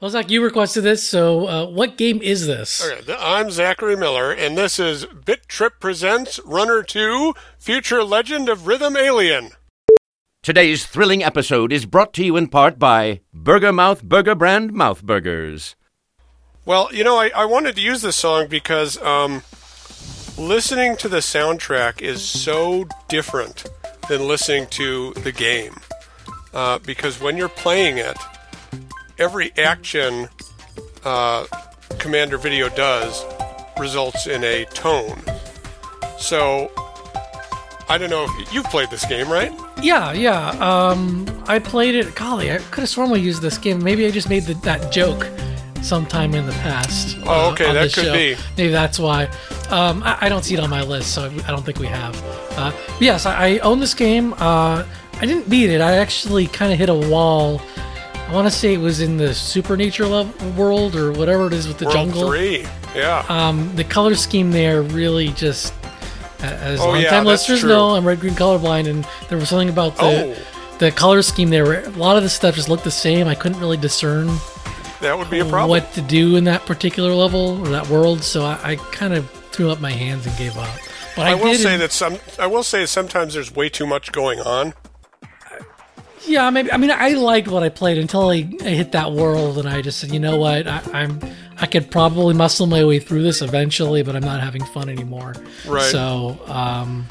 [0.09, 2.82] Well, Zach, you requested this, so uh, what game is this?
[2.82, 8.66] Okay, I'm Zachary Miller, and this is Bit Trip Presents Runner 2 Future Legend of
[8.66, 9.50] Rhythm Alien.
[10.42, 15.02] Today's thrilling episode is brought to you in part by Burger Mouth Burger Brand Mouth
[15.02, 15.76] Burgers.
[16.64, 19.42] Well, you know, I, I wanted to use this song because um,
[20.38, 23.66] listening to the soundtrack is so different
[24.09, 25.76] than listening to the game.
[26.54, 28.16] Uh, because when you're playing it,
[29.18, 30.28] every action
[31.04, 31.46] uh,
[31.98, 33.24] Commander Video does
[33.78, 35.20] results in a tone.
[36.18, 36.70] So,
[37.88, 39.52] I don't know if you've played this game, right?
[39.82, 40.48] Yeah, yeah.
[40.50, 42.14] Um, I played it.
[42.14, 43.82] Golly, I could have sworn we used this game.
[43.82, 45.26] Maybe I just made the, that joke
[45.82, 47.16] sometime in the past.
[47.18, 48.12] uh, Oh, okay, on that could show.
[48.12, 48.36] be.
[48.56, 49.24] Maybe that's why.
[49.70, 51.86] Um, I, I don't see it on my list, so I, I don't think we
[51.86, 52.20] have.
[52.58, 54.32] Uh, yes, I, I own this game.
[54.34, 54.84] Uh,
[55.20, 55.80] I didn't beat it.
[55.80, 57.62] I actually kind of hit a wall.
[58.29, 61.55] I want to say it was in the Super Nature level world or whatever it
[61.55, 62.29] is with the World jungle.
[62.29, 62.66] 3.
[62.95, 63.24] Yeah.
[63.29, 65.72] Um, the color scheme there really just,
[66.41, 67.70] as Oh, long yeah, time listeners true.
[67.70, 70.03] know, I'm red green colorblind, and there was something about the
[70.37, 70.37] Oh.
[70.79, 71.64] the color scheme there.
[71.64, 73.26] Where a lot of the stuff just looked the same.
[73.26, 74.26] I couldn't really discern
[75.01, 75.70] that would be a problem.
[75.70, 79.29] what to do in that particular level or that world, so I, I kind of
[79.53, 80.68] threw up my hands and gave up.
[81.16, 82.18] But I, I will say that some.
[82.39, 84.74] I will say sometimes there's way too much going on.
[86.26, 86.72] Yeah, maybe.
[86.72, 89.82] I mean, I liked what I played until I, I hit that world, and I
[89.82, 91.20] just said, you know what, I, I'm
[91.60, 95.34] I could probably muscle my way through this eventually, but I'm not having fun anymore.
[95.66, 95.82] Right.
[95.82, 97.06] So, um,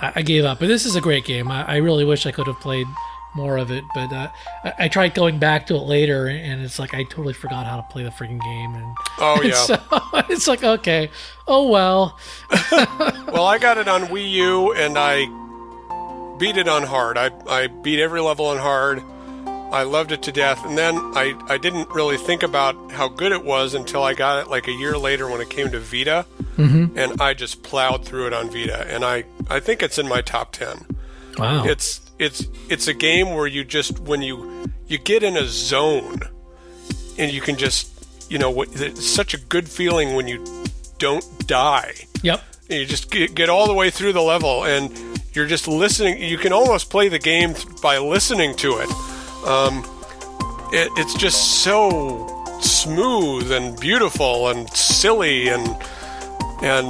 [0.00, 0.58] I, I gave up.
[0.58, 1.50] But this is a great game.
[1.50, 2.86] I, I really wish I could have played
[3.34, 4.28] more of it, but uh,
[4.64, 7.76] I, I tried going back to it later, and it's like I totally forgot how
[7.76, 9.54] to play the freaking game, and Oh and yeah.
[9.54, 9.78] so
[10.28, 11.10] it's like okay,
[11.46, 12.18] oh well.
[12.72, 15.26] well, I got it on Wii U and I
[16.38, 17.18] beat it on hard.
[17.18, 19.02] I I beat every level on hard.
[19.70, 23.32] I loved it to death, and then I I didn't really think about how good
[23.32, 26.24] it was until I got it like a year later when it came to Vita,
[26.56, 26.98] mm-hmm.
[26.98, 30.22] and I just plowed through it on Vita, and I I think it's in my
[30.22, 30.86] top ten.
[31.36, 31.64] Wow.
[31.64, 36.20] It's it's it's a game where you just when you you get in a zone
[37.18, 40.44] and you can just you know what it's such a good feeling when you
[40.98, 41.94] don't die.
[42.22, 42.42] yep.
[42.70, 44.92] And you just get, get all the way through the level and
[45.38, 48.90] you're just listening you can almost play the game by listening to it.
[49.46, 49.84] Um,
[50.72, 52.26] it it's just so
[52.60, 55.64] smooth and beautiful and silly and
[56.60, 56.86] and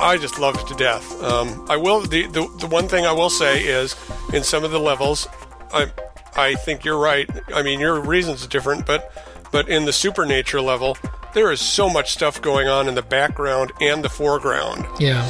[0.00, 1.22] I just love it to death.
[1.22, 3.94] Um, I will the, the the one thing I will say is
[4.34, 5.28] in some of the levels,
[5.72, 5.86] I
[6.34, 7.30] I think you're right.
[7.54, 9.12] I mean your reasons are different, but
[9.52, 10.96] But in the Supernature level,
[11.34, 15.22] there is so much stuff going on in the background and the foreground Yeah.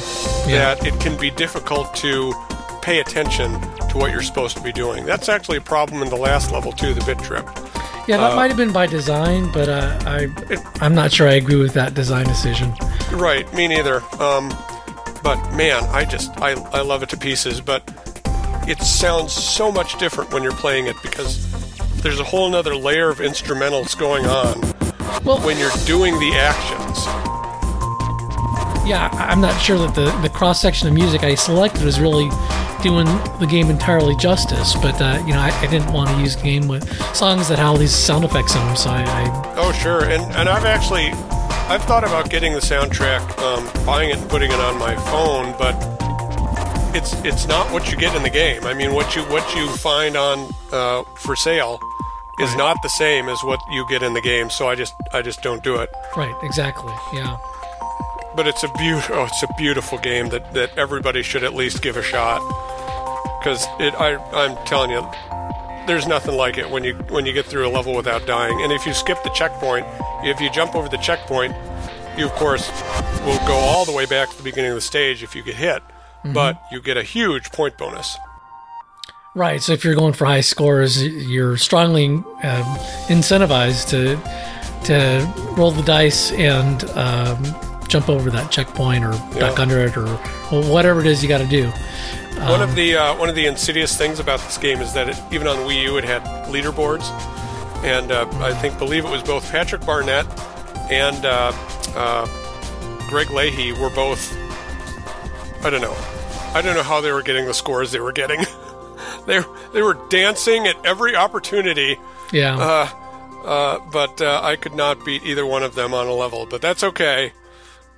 [0.47, 0.75] Yeah.
[0.75, 2.33] that it can be difficult to
[2.83, 3.53] pay attention
[3.89, 5.05] to what you're supposed to be doing.
[5.05, 7.45] That's actually a problem in the last level too, the bit trip.
[8.05, 10.27] Yeah, that might have been by design, but uh, I
[10.81, 12.73] I'm not sure I agree with that design decision.
[13.13, 14.01] Right, me neither.
[14.19, 14.49] Um,
[15.23, 17.61] but man, I just I, I love it to pieces.
[17.61, 17.81] But
[18.67, 21.49] it sounds so much different when you're playing it because
[22.01, 24.59] there's a whole nother layer of instrumentals going on
[25.23, 27.32] Well, when you're doing the actions.
[28.85, 32.29] Yeah, I'm not sure that the, the cross section of music I selected was really
[32.81, 33.05] doing
[33.39, 34.75] the game entirely justice.
[34.75, 37.65] But uh, you know, I, I didn't want to use game with songs that had
[37.65, 41.11] all these sound effects in them, so I, I Oh sure, and and I've actually
[41.69, 45.55] I've thought about getting the soundtrack, um, buying it and putting it on my phone,
[45.57, 45.75] but
[46.95, 48.65] it's it's not what you get in the game.
[48.65, 51.79] I mean, what you what you find on uh, for sale
[52.39, 54.49] is not the same as what you get in the game.
[54.49, 55.89] So I just I just don't do it.
[56.17, 56.93] right exactly.
[57.13, 57.37] Yeah.
[58.35, 61.81] But it's a beautiful oh, it's a beautiful game that that everybody should at least
[61.81, 62.41] give a shot
[63.39, 65.07] because it I I'm telling you.
[65.85, 68.61] There's nothing like it when you when you get through a level without dying.
[68.61, 69.85] And if you skip the checkpoint,
[70.23, 71.53] if you jump over the checkpoint,
[72.17, 72.71] you of course
[73.25, 75.55] will go all the way back to the beginning of the stage if you get
[75.55, 75.83] hit.
[76.25, 78.17] But you get a huge point bonus.
[79.35, 79.61] Right.
[79.61, 82.23] So if you're going for high scores, you're strongly um,
[83.09, 84.15] incentivized to
[84.85, 87.43] to roll the dice and um,
[87.93, 90.07] jump over that checkpoint or duck under it or
[90.71, 91.67] whatever it is you got to do.
[92.49, 95.17] one of the uh, one of the insidious things about this game is that it,
[95.31, 97.03] even on Wii U it had leaderboards,
[97.83, 100.25] and uh, I think believe it was both Patrick Barnett
[100.91, 101.51] and uh,
[101.95, 102.25] uh,
[103.09, 104.35] Greg Leahy were both.
[105.63, 105.95] I don't know.
[106.55, 108.43] I don't know how they were getting the scores they were getting.
[109.27, 109.39] they
[109.71, 111.99] they were dancing at every opportunity,
[112.31, 112.57] Yeah.
[113.45, 116.47] uh, but uh, I could not beat either one of them on a level.
[116.47, 117.33] But that's okay.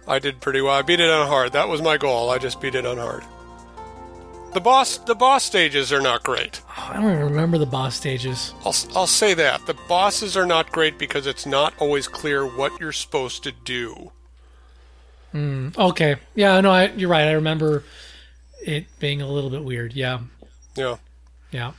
[0.08, 0.74] I did pretty well.
[0.74, 1.54] I beat it on hard.
[1.54, 2.30] That was my goal.
[2.30, 3.24] I just beat it on hard.
[4.54, 6.62] The boss the boss stages are not great.
[6.78, 8.54] I don't even remember the boss stages.
[8.64, 9.66] I'll, I'll say that.
[9.66, 14.12] The bosses are not great because it's not always clear what you're supposed to do.
[15.34, 16.16] Hmm, okay.
[16.36, 16.62] Yeah.
[16.62, 17.28] No, I, you're right.
[17.28, 17.84] I remember
[18.62, 19.94] it being a little bit weird.
[19.94, 20.20] Yeah.
[20.78, 20.98] Yeah.
[21.52, 21.74] Yeah.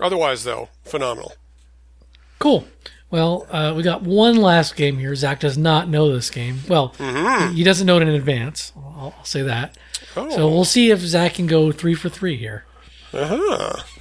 [0.00, 1.34] Otherwise, though, phenomenal.
[2.38, 2.66] Cool.
[3.10, 5.14] Well, uh, we got one last game here.
[5.14, 6.58] Zach does not know this game.
[6.68, 6.88] Well,
[7.52, 8.72] he doesn't know it in advance.
[8.76, 9.76] I'll, I'll say that.
[10.16, 10.28] Oh.
[10.30, 12.64] So we'll see if Zach can go three for three here.
[13.12, 13.74] Uh-huh.
[13.78, 13.95] It's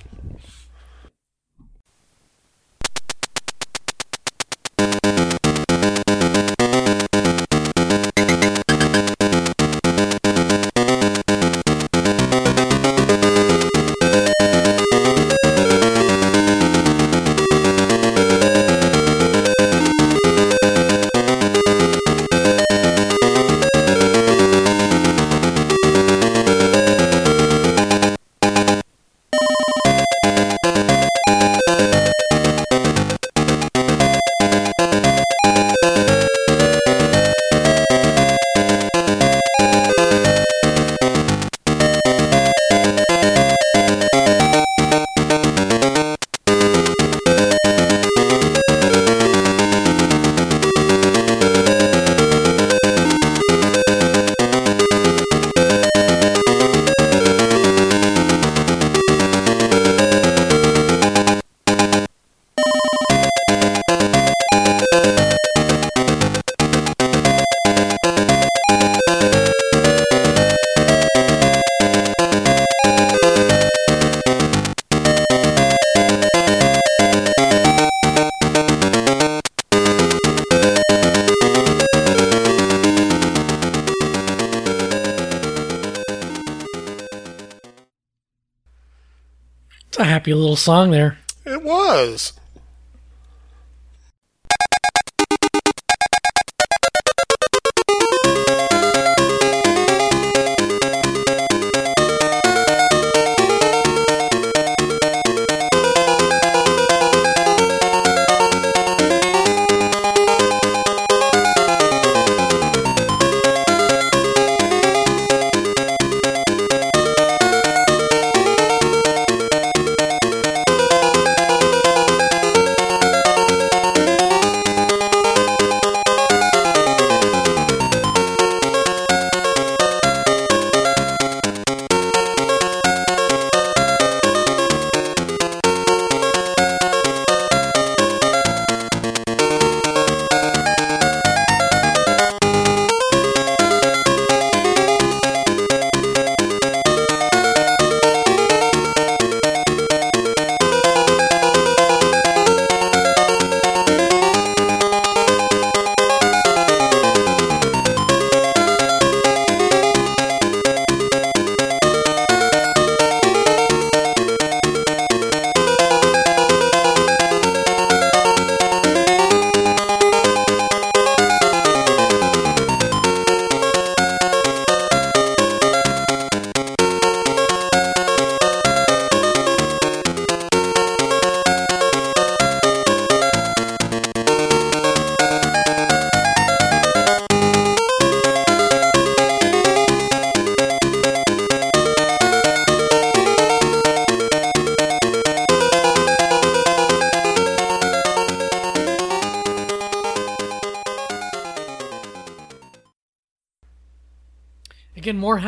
[90.56, 91.18] song there.
[91.45, 92.34] It was.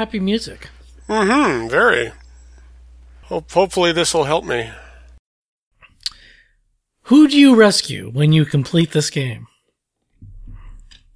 [0.07, 0.69] Happy music.
[1.09, 1.67] Mm-hmm.
[1.67, 2.13] very.
[3.23, 4.71] Hope, hopefully this will help me.
[7.03, 9.47] Who do you rescue when you complete this game?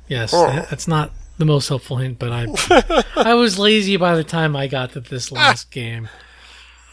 [0.10, 0.48] Yes, Oh.
[0.48, 4.56] that- that's not the most helpful hint, but I I was lazy by the time
[4.58, 6.10] I got to this last game.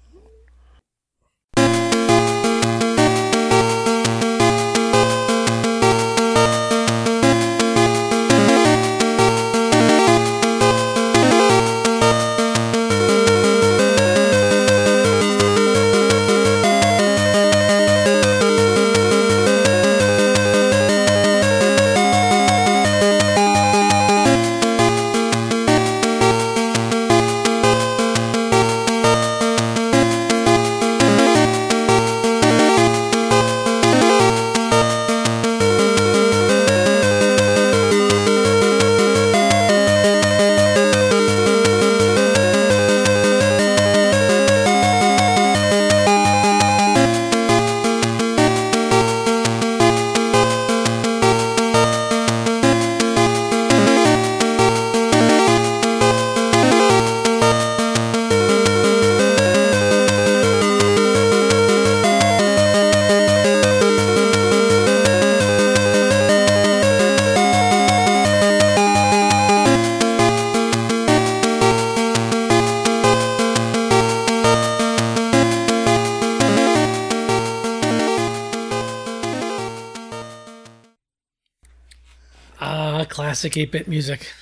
[83.38, 84.34] classic 8-bit music.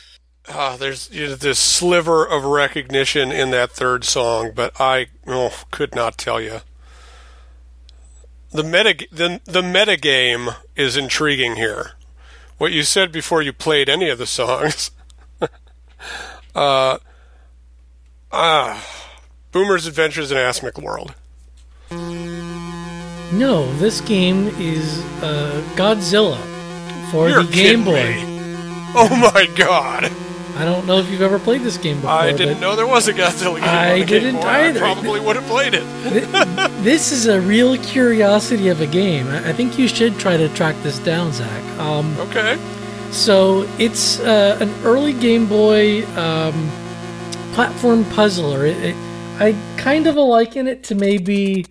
[0.48, 5.64] Ah, there's you know, this sliver of recognition in that third song, but I oh,
[5.70, 6.62] could not tell you.
[8.52, 11.94] The meta the the meta game is intriguing here.
[12.58, 14.92] What you said before you played any of the songs.
[16.56, 17.00] uh,
[18.32, 18.88] ah,
[19.52, 21.16] Boomer's Adventures in Asmik World.
[23.34, 26.40] No, this game is uh, Godzilla
[27.12, 28.14] for You're the Game Boy.
[28.14, 28.35] me.
[28.98, 30.12] Oh my god!
[30.58, 32.12] I don't know if you've ever played this game before.
[32.12, 33.64] I didn't know there was a Godzilla game.
[33.66, 34.48] I on didn't Boy.
[34.48, 34.84] either.
[34.86, 35.84] I probably would have played it.
[36.82, 39.28] This is a real curiosity of a game.
[39.28, 41.64] I I think you should try to track this down, Zach.
[41.80, 42.58] Um, Okay.
[43.12, 46.54] so it's uh, an early Game Boy um,
[47.54, 48.66] platform puzzler.
[48.66, 48.96] It, it,
[49.40, 51.66] I kind of liken it to maybe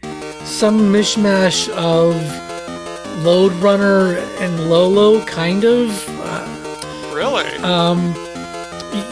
[0.44, 2.14] some mishmash of
[3.24, 5.88] Lode Runner and Lolo, kind of.
[7.64, 8.14] Uh, um,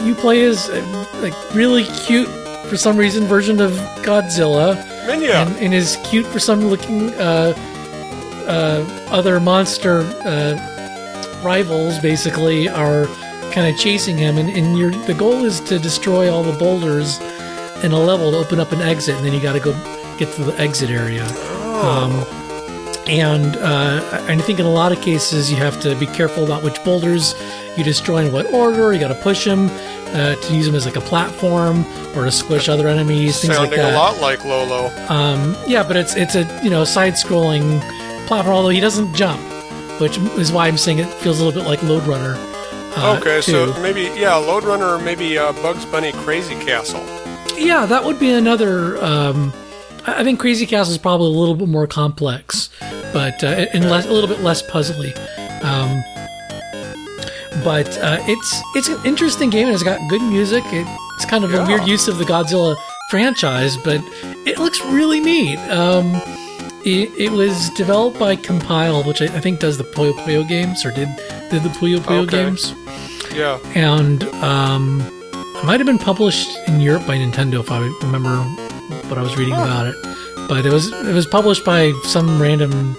[0.05, 0.81] you play as a,
[1.21, 2.27] like really cute
[2.67, 3.71] for some reason version of
[4.03, 4.75] Godzilla.
[5.05, 5.45] Minya.
[5.45, 7.53] and, and his cute for some looking uh,
[8.47, 13.07] uh, other monster uh, rivals basically are
[13.51, 14.37] kind of chasing him.
[14.37, 17.19] And, and your the goal is to destroy all the boulders
[17.83, 19.73] in a level to open up an exit and then you got to go
[20.17, 21.25] get to the exit area.
[21.83, 22.23] Um,
[23.07, 26.43] and uh, I I think in a lot of cases you have to be careful
[26.43, 27.33] about which boulders
[27.77, 28.93] you destroy in what order.
[28.93, 29.69] You got to push them
[30.13, 31.85] uh, to use them as like a platform
[32.15, 33.93] or to squish other enemies, things Sounding like that.
[33.93, 34.87] a lot like Lolo.
[35.09, 37.79] Um, yeah, but it's it's a you know side-scrolling
[38.27, 38.55] platform.
[38.55, 39.41] Although he doesn't jump,
[39.99, 42.35] which is why I'm saying it feels a little bit like Lode Runner.
[42.95, 43.73] Uh, okay, too.
[43.73, 47.03] so maybe yeah, Lode Runner or maybe uh, Bugs Bunny Crazy Castle.
[47.57, 49.03] yeah, that would be another.
[49.03, 49.51] Um,
[50.05, 52.69] I think Crazy Castle is probably a little bit more complex,
[53.13, 55.15] but uh, and less, a little bit less puzzly.
[55.63, 56.03] Um,
[57.63, 60.63] but uh, it's it's an interesting game and it's got good music.
[60.67, 62.75] It, it's kind of a weird use of the Godzilla
[63.09, 64.01] franchise, but
[64.45, 65.57] it looks really neat.
[65.69, 66.13] Um,
[66.85, 70.83] it, it was developed by Compile, which I, I think does the Puyo Puyo games
[70.85, 71.07] or did
[71.49, 72.43] did the Puyo Puyo Okay.
[72.43, 72.73] games
[73.33, 73.59] Yeah.
[73.75, 74.99] and um,
[75.33, 78.35] it might have been published in Europe by Nintendo if I remember
[79.07, 79.95] what I was reading about it.
[80.49, 82.97] But it was it was published by some random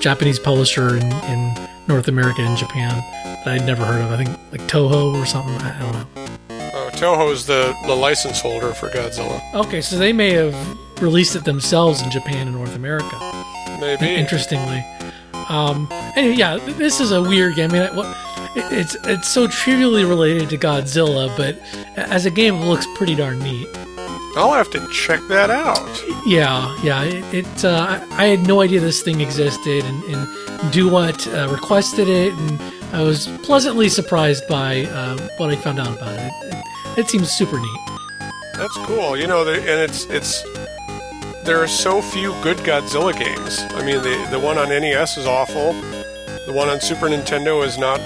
[0.00, 3.02] Japanese publisher in, in North America and Japan
[3.44, 4.10] that I'd never heard of.
[4.10, 5.54] I think like Toho or something.
[5.56, 6.24] I don't know.
[6.50, 9.42] Uh, Toho's the, the license holder for Godzilla.
[9.54, 10.54] Okay, so they may have
[11.00, 13.18] released it themselves in Japan and North America.
[13.80, 14.06] Maybe.
[14.06, 14.84] Interestingly,
[15.48, 17.70] um, anyway, yeah, this is a weird game.
[17.70, 17.82] I mean,
[18.54, 21.58] it, it's it's so trivially related to Godzilla, but
[21.96, 23.68] as a game, it looks pretty darn neat.
[24.36, 26.04] I'll have to check that out.
[26.26, 27.02] Yeah, yeah.
[27.02, 31.48] It, it uh, I had no idea this thing existed, and, and Do What uh,
[31.50, 32.60] requested it, and
[32.92, 36.20] I was pleasantly surprised by uh, what I found out about it.
[36.20, 37.80] It, it, it seems super neat.
[38.54, 39.16] That's cool.
[39.16, 40.42] You know, and it's it's
[41.44, 43.60] there are so few good Godzilla games.
[43.70, 45.72] I mean, the the one on NES is awful.
[46.46, 48.00] The one on Super Nintendo is not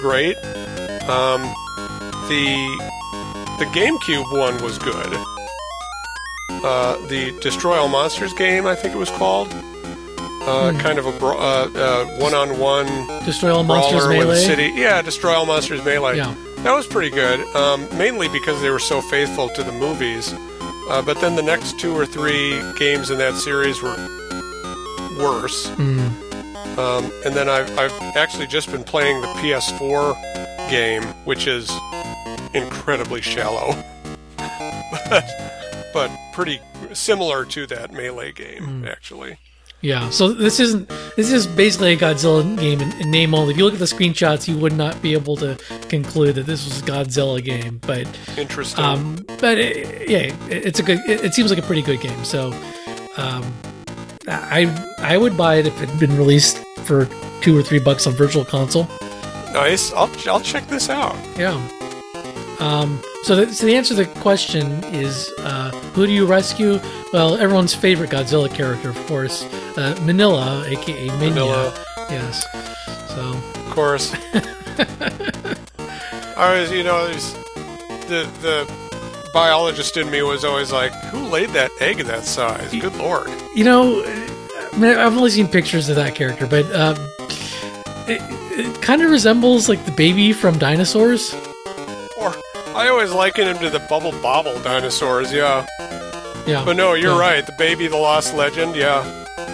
[0.00, 0.36] great.
[1.08, 1.42] Um,
[2.28, 2.54] the
[3.58, 5.35] the GameCube one was good.
[6.66, 9.48] Uh, the Destroy All Monsters game, I think it was called.
[10.42, 12.86] Uh, Kind of a bro- uh, uh, one-on-one
[13.24, 14.36] Destroy all monsters melee.
[14.40, 14.72] city.
[14.74, 16.16] Yeah, Destroy All Monsters Melee.
[16.16, 16.34] Yeah.
[16.58, 20.32] That was pretty good, um, mainly because they were so faithful to the movies.
[20.88, 23.96] Uh, but then the next two or three games in that series were
[25.18, 25.68] worse.
[25.70, 26.00] Hmm.
[26.78, 31.70] Um, and then I've, I've actually just been playing the PS4 game, which is
[32.54, 33.74] incredibly shallow,
[34.36, 35.24] but,
[35.96, 36.60] but pretty
[36.92, 38.84] similar to that Melee game, Hmm.
[38.86, 39.38] actually.
[39.80, 40.10] Yeah.
[40.10, 40.90] So this isn't.
[41.16, 43.52] This is basically a Godzilla game in, in name only.
[43.52, 45.56] If you look at the screenshots, you would not be able to
[45.88, 47.78] conclude that this was a Godzilla game.
[47.86, 48.84] But Interesting.
[48.84, 50.18] um, but it, yeah,
[50.50, 50.98] it, it's a good.
[51.08, 52.24] It, it seems like a pretty good game.
[52.24, 52.52] So,
[53.16, 53.42] um,
[54.28, 54.60] I
[54.98, 57.06] I would buy it if it had been released for
[57.40, 58.86] two or three bucks on Virtual Console.
[59.52, 59.92] nice.
[59.92, 61.16] I'll, I'll check this out.
[61.38, 61.54] Yeah.
[62.58, 66.78] Um, so, the, so the answer to the question is, uh, who do you rescue?
[67.12, 69.42] Well, everyone's favorite Godzilla character, of course,
[69.76, 71.32] uh, Minilla, aka Minya.
[71.32, 71.84] Minilla.
[72.08, 72.46] Yes.
[73.16, 74.14] So, Of course.
[76.36, 77.08] I was, you know,
[78.06, 78.70] the the
[79.32, 82.70] biologist in me was always like, "Who laid that egg of that size?
[82.70, 86.96] Good lord!" you know, I mean, I've only seen pictures of that character, but um,
[88.06, 88.20] it,
[88.52, 91.34] it kind of resembles like the baby from Dinosaurs.
[92.76, 95.32] Or I always liken him to the Bubble Bobble dinosaurs.
[95.32, 95.66] Yeah,
[96.46, 96.62] Yeah.
[96.64, 97.18] but no, you're Yeah.
[97.20, 97.46] right.
[97.46, 98.76] The baby, the lost legend.
[98.76, 99.02] Yeah,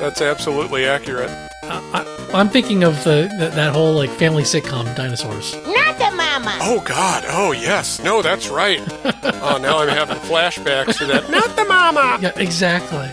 [0.00, 1.30] that's absolutely accurate.
[1.62, 2.04] I,
[2.34, 5.54] I'm thinking of the, the that whole like family sitcom Dinosaurs.
[5.66, 6.58] Not the mama.
[6.60, 7.24] Oh God.
[7.28, 8.00] Oh yes.
[8.02, 8.80] No, that's right.
[9.22, 11.30] oh, now I'm having flashbacks to that.
[11.30, 12.18] Not the mama.
[12.20, 13.08] Yeah, exactly.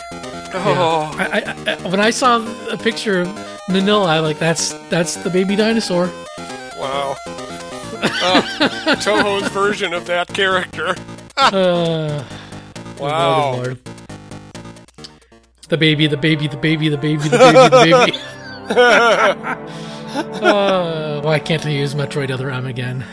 [0.54, 1.12] Oh.
[1.20, 3.28] I, I, I, when I saw a picture of
[3.70, 6.10] Minilla, I like that's that's the baby dinosaur.
[6.78, 7.16] Wow.
[8.22, 10.96] Uh, Toho's version of that character.
[11.38, 12.24] Uh,
[13.00, 13.54] Wow.
[13.54, 13.80] Lord, Lord.
[15.70, 17.70] The baby, the baby, the baby, the baby, the baby, the
[18.06, 18.20] baby.
[20.44, 23.06] uh, why can't I use Metroid Other M again?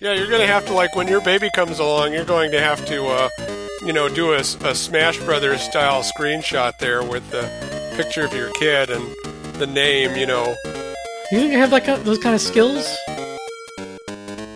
[0.00, 2.84] Yeah, you're gonna have to like when your baby comes along, you're going to have
[2.86, 3.28] to, uh,
[3.86, 7.48] you know, do a, a Smash Brothers style screenshot there with the
[7.96, 9.04] picture of your kid and
[9.54, 10.14] the name.
[10.16, 10.54] You know,
[11.30, 12.86] You think you have that kind, those kind of skills?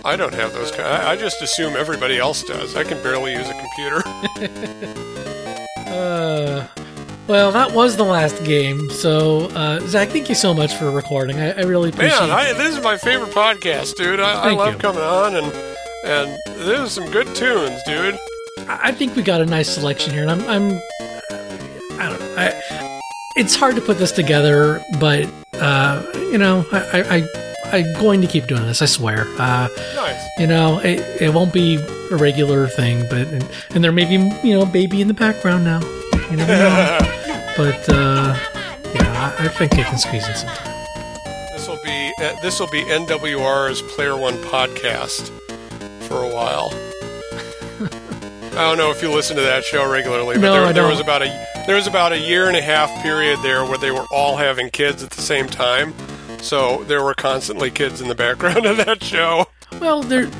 [0.06, 0.70] I don't have those.
[0.78, 2.76] I, I just assume everybody else does.
[2.76, 4.02] I can barely use a computer.
[5.86, 6.66] Uh,
[7.26, 8.90] well, that was the last game.
[8.90, 11.36] So, uh, Zach, thank you so much for recording.
[11.38, 12.30] I, I really appreciate Man.
[12.30, 14.20] I, this is my favorite podcast, dude.
[14.20, 14.80] I, I love you.
[14.80, 15.52] coming on and
[16.04, 18.18] and there's some good tunes, dude.
[18.68, 20.80] I think we got a nice selection here, and I'm, I'm
[21.98, 22.34] I don't know.
[22.36, 23.00] I,
[23.36, 27.28] it's hard to put this together, but uh, you know, I, I, I,
[27.72, 28.82] I'm going to keep doing this.
[28.82, 29.26] I swear.
[29.38, 30.22] Uh, Nice.
[30.38, 31.76] you know, it, it won't be
[32.10, 34.14] a regular thing, but and, and there may be
[34.46, 35.80] you know a baby in the background now.
[36.30, 36.98] You never know.
[37.56, 38.36] but uh,
[38.94, 40.72] yeah, I, I think I can squeeze in some time.
[41.52, 45.30] This will be uh, this will be NWR's Player One podcast
[46.06, 46.70] for a while.
[48.52, 51.00] I don't know if you listen to that show regularly, but No, there, there was
[51.00, 54.06] about a there was about a year and a half period there where they were
[54.12, 55.92] all having kids at the same time.
[56.40, 59.46] So there were constantly kids in the background of that show.
[59.80, 60.30] Well, there,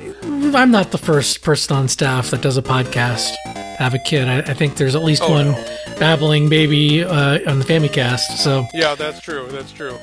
[0.55, 3.35] I'm not the first person on staff that does a podcast.
[3.79, 4.29] Have a kid.
[4.29, 5.65] I, I think there's at least Oh, one no.
[5.99, 8.39] babbling baby uh, on the Family Cast.
[8.43, 9.49] So, Yeah, that's true.
[9.51, 9.99] That's true.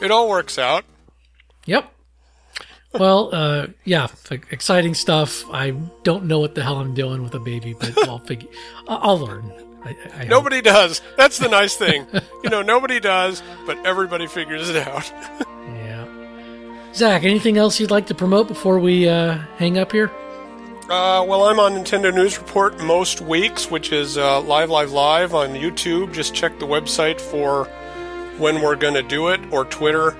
[0.00, 0.84] It all works out.
[1.66, 1.88] yep.
[2.94, 4.08] Well, uh, yeah,
[4.50, 5.44] exciting stuff.
[5.50, 5.70] I
[6.02, 8.48] don't know what the hell I'm doing with a baby, but I'll figure.
[8.86, 9.50] I'll I'll learn.
[9.84, 10.28] I, I hope.
[10.28, 11.00] Nobody does.
[11.16, 12.06] That's the nice thing.
[12.44, 15.12] you know, nobody does, but everybody figures it out.
[15.62, 16.92] Yeah.
[16.92, 20.10] Zach, anything else you'd like to promote before we uh, hang up here?
[20.90, 25.34] Uh, well, I'm on Nintendo News Report most weeks, which is uh, live, live, live
[25.34, 26.12] on YouTube.
[26.12, 27.64] Just check the website for
[28.38, 30.16] when we're going to do it, or Twitter.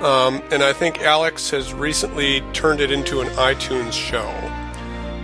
[0.00, 4.26] Um, and I think Alex has recently turned it into an iTunes show.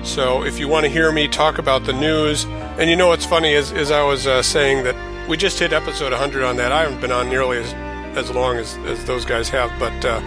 [0.06, 2.44] So if you want to hear me talk about the news,
[2.78, 4.94] and you know what's funny is, is I was uh, saying that
[5.28, 6.70] we just hit episode 100 on that.
[6.70, 7.72] I haven't been on nearly as,
[8.16, 10.20] as long as, as those guys have, but uh,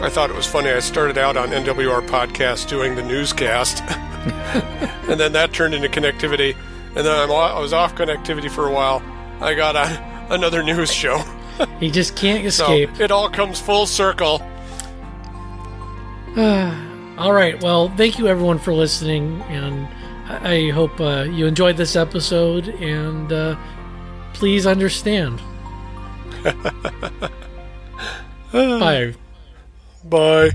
[0.00, 0.70] I thought it was funny.
[0.70, 3.82] I started out on NWR podcast doing the newscast,
[5.08, 6.56] and then that turned into connectivity,
[6.96, 9.02] and then I'm, I was off connectivity for a while.
[9.38, 11.18] I got on another news show,
[11.78, 13.00] he just can't so escape.
[13.00, 14.40] it all comes full circle.
[17.16, 17.62] All right.
[17.62, 19.86] Well, thank you everyone for listening, and
[20.28, 22.68] I I hope uh, you enjoyed this episode.
[22.68, 23.56] And uh,
[24.32, 25.40] please understand.
[28.52, 29.14] Bye.
[30.04, 30.50] Bye.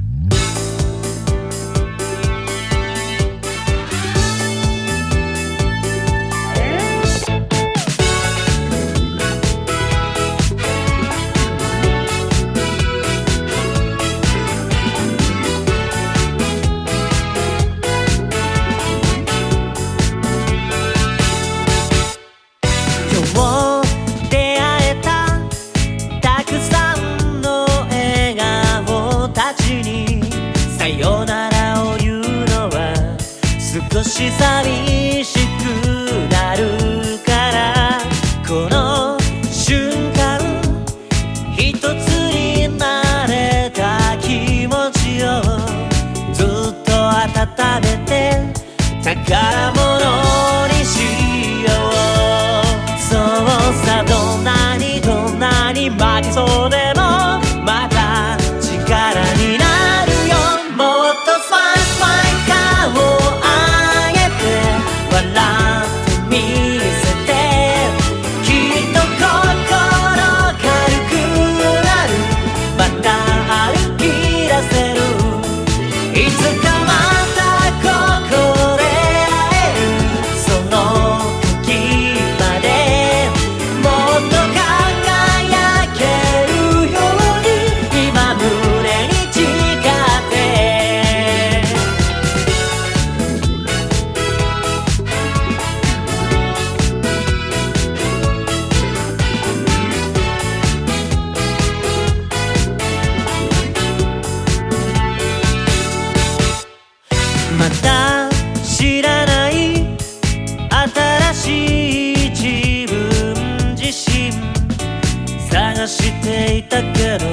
[115.89, 117.25] していたけど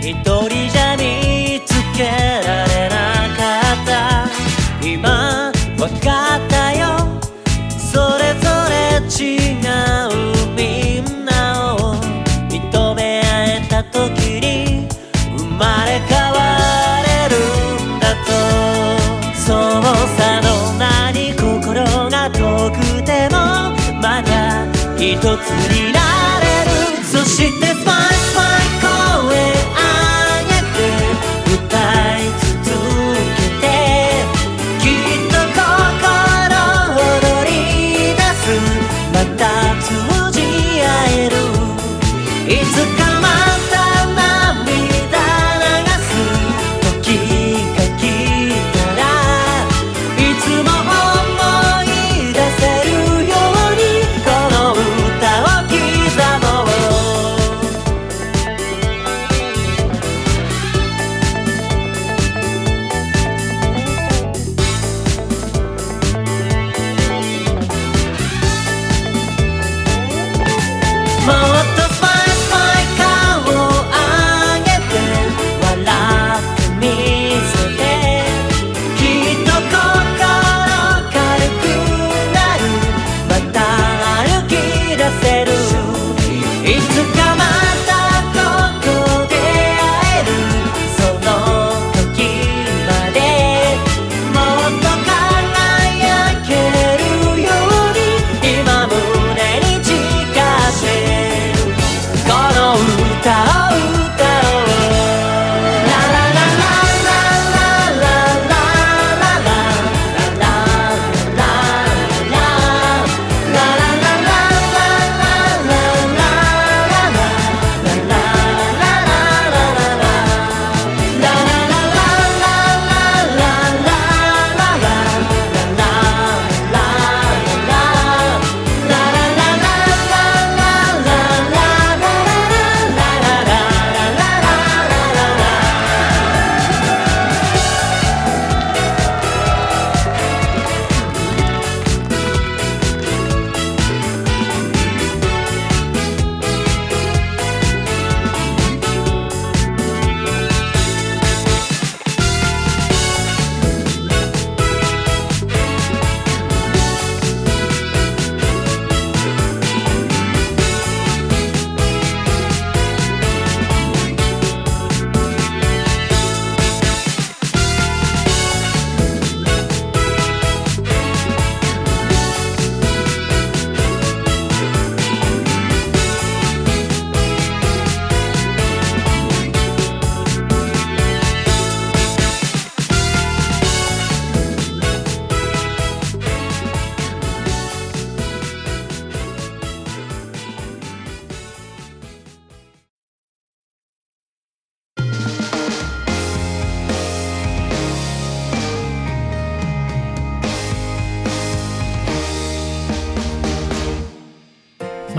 [0.00, 2.96] 一人じゃ見つけられな
[3.36, 3.40] か
[3.74, 4.26] った。
[4.82, 6.86] 今わかったよ。
[7.76, 8.74] それぞれ
[9.04, 9.60] 違
[10.06, 10.10] う
[10.56, 11.76] みんなを。
[12.48, 14.88] 認め合えた時に
[15.36, 16.36] 生まれ変わ
[17.04, 17.36] れる
[17.84, 18.32] んだと。
[19.34, 19.82] そう
[20.16, 23.36] さどんなに心が遠くても
[24.00, 24.64] また
[24.96, 25.95] 一つに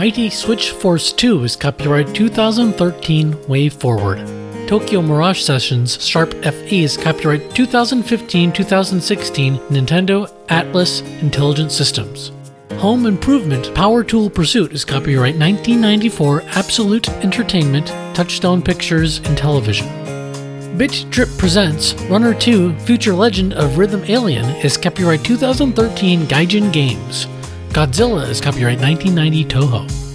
[0.07, 4.65] Mighty Switch Force 2 is copyright 2013 WayForward.
[4.65, 12.31] Tokyo Mirage Sessions Sharp FE is copyright 2015 2016 Nintendo Atlus Intelligent Systems.
[12.75, 19.87] Home Improvement Power Tool Pursuit is copyright 1994 Absolute Entertainment, Touchstone Pictures, and Television.
[20.77, 27.27] Bit Trip Presents Runner 2 Future Legend of Rhythm Alien is copyright 2013 Gaijin Games.
[27.77, 30.06] Godzilla is copyright 1990 Toho.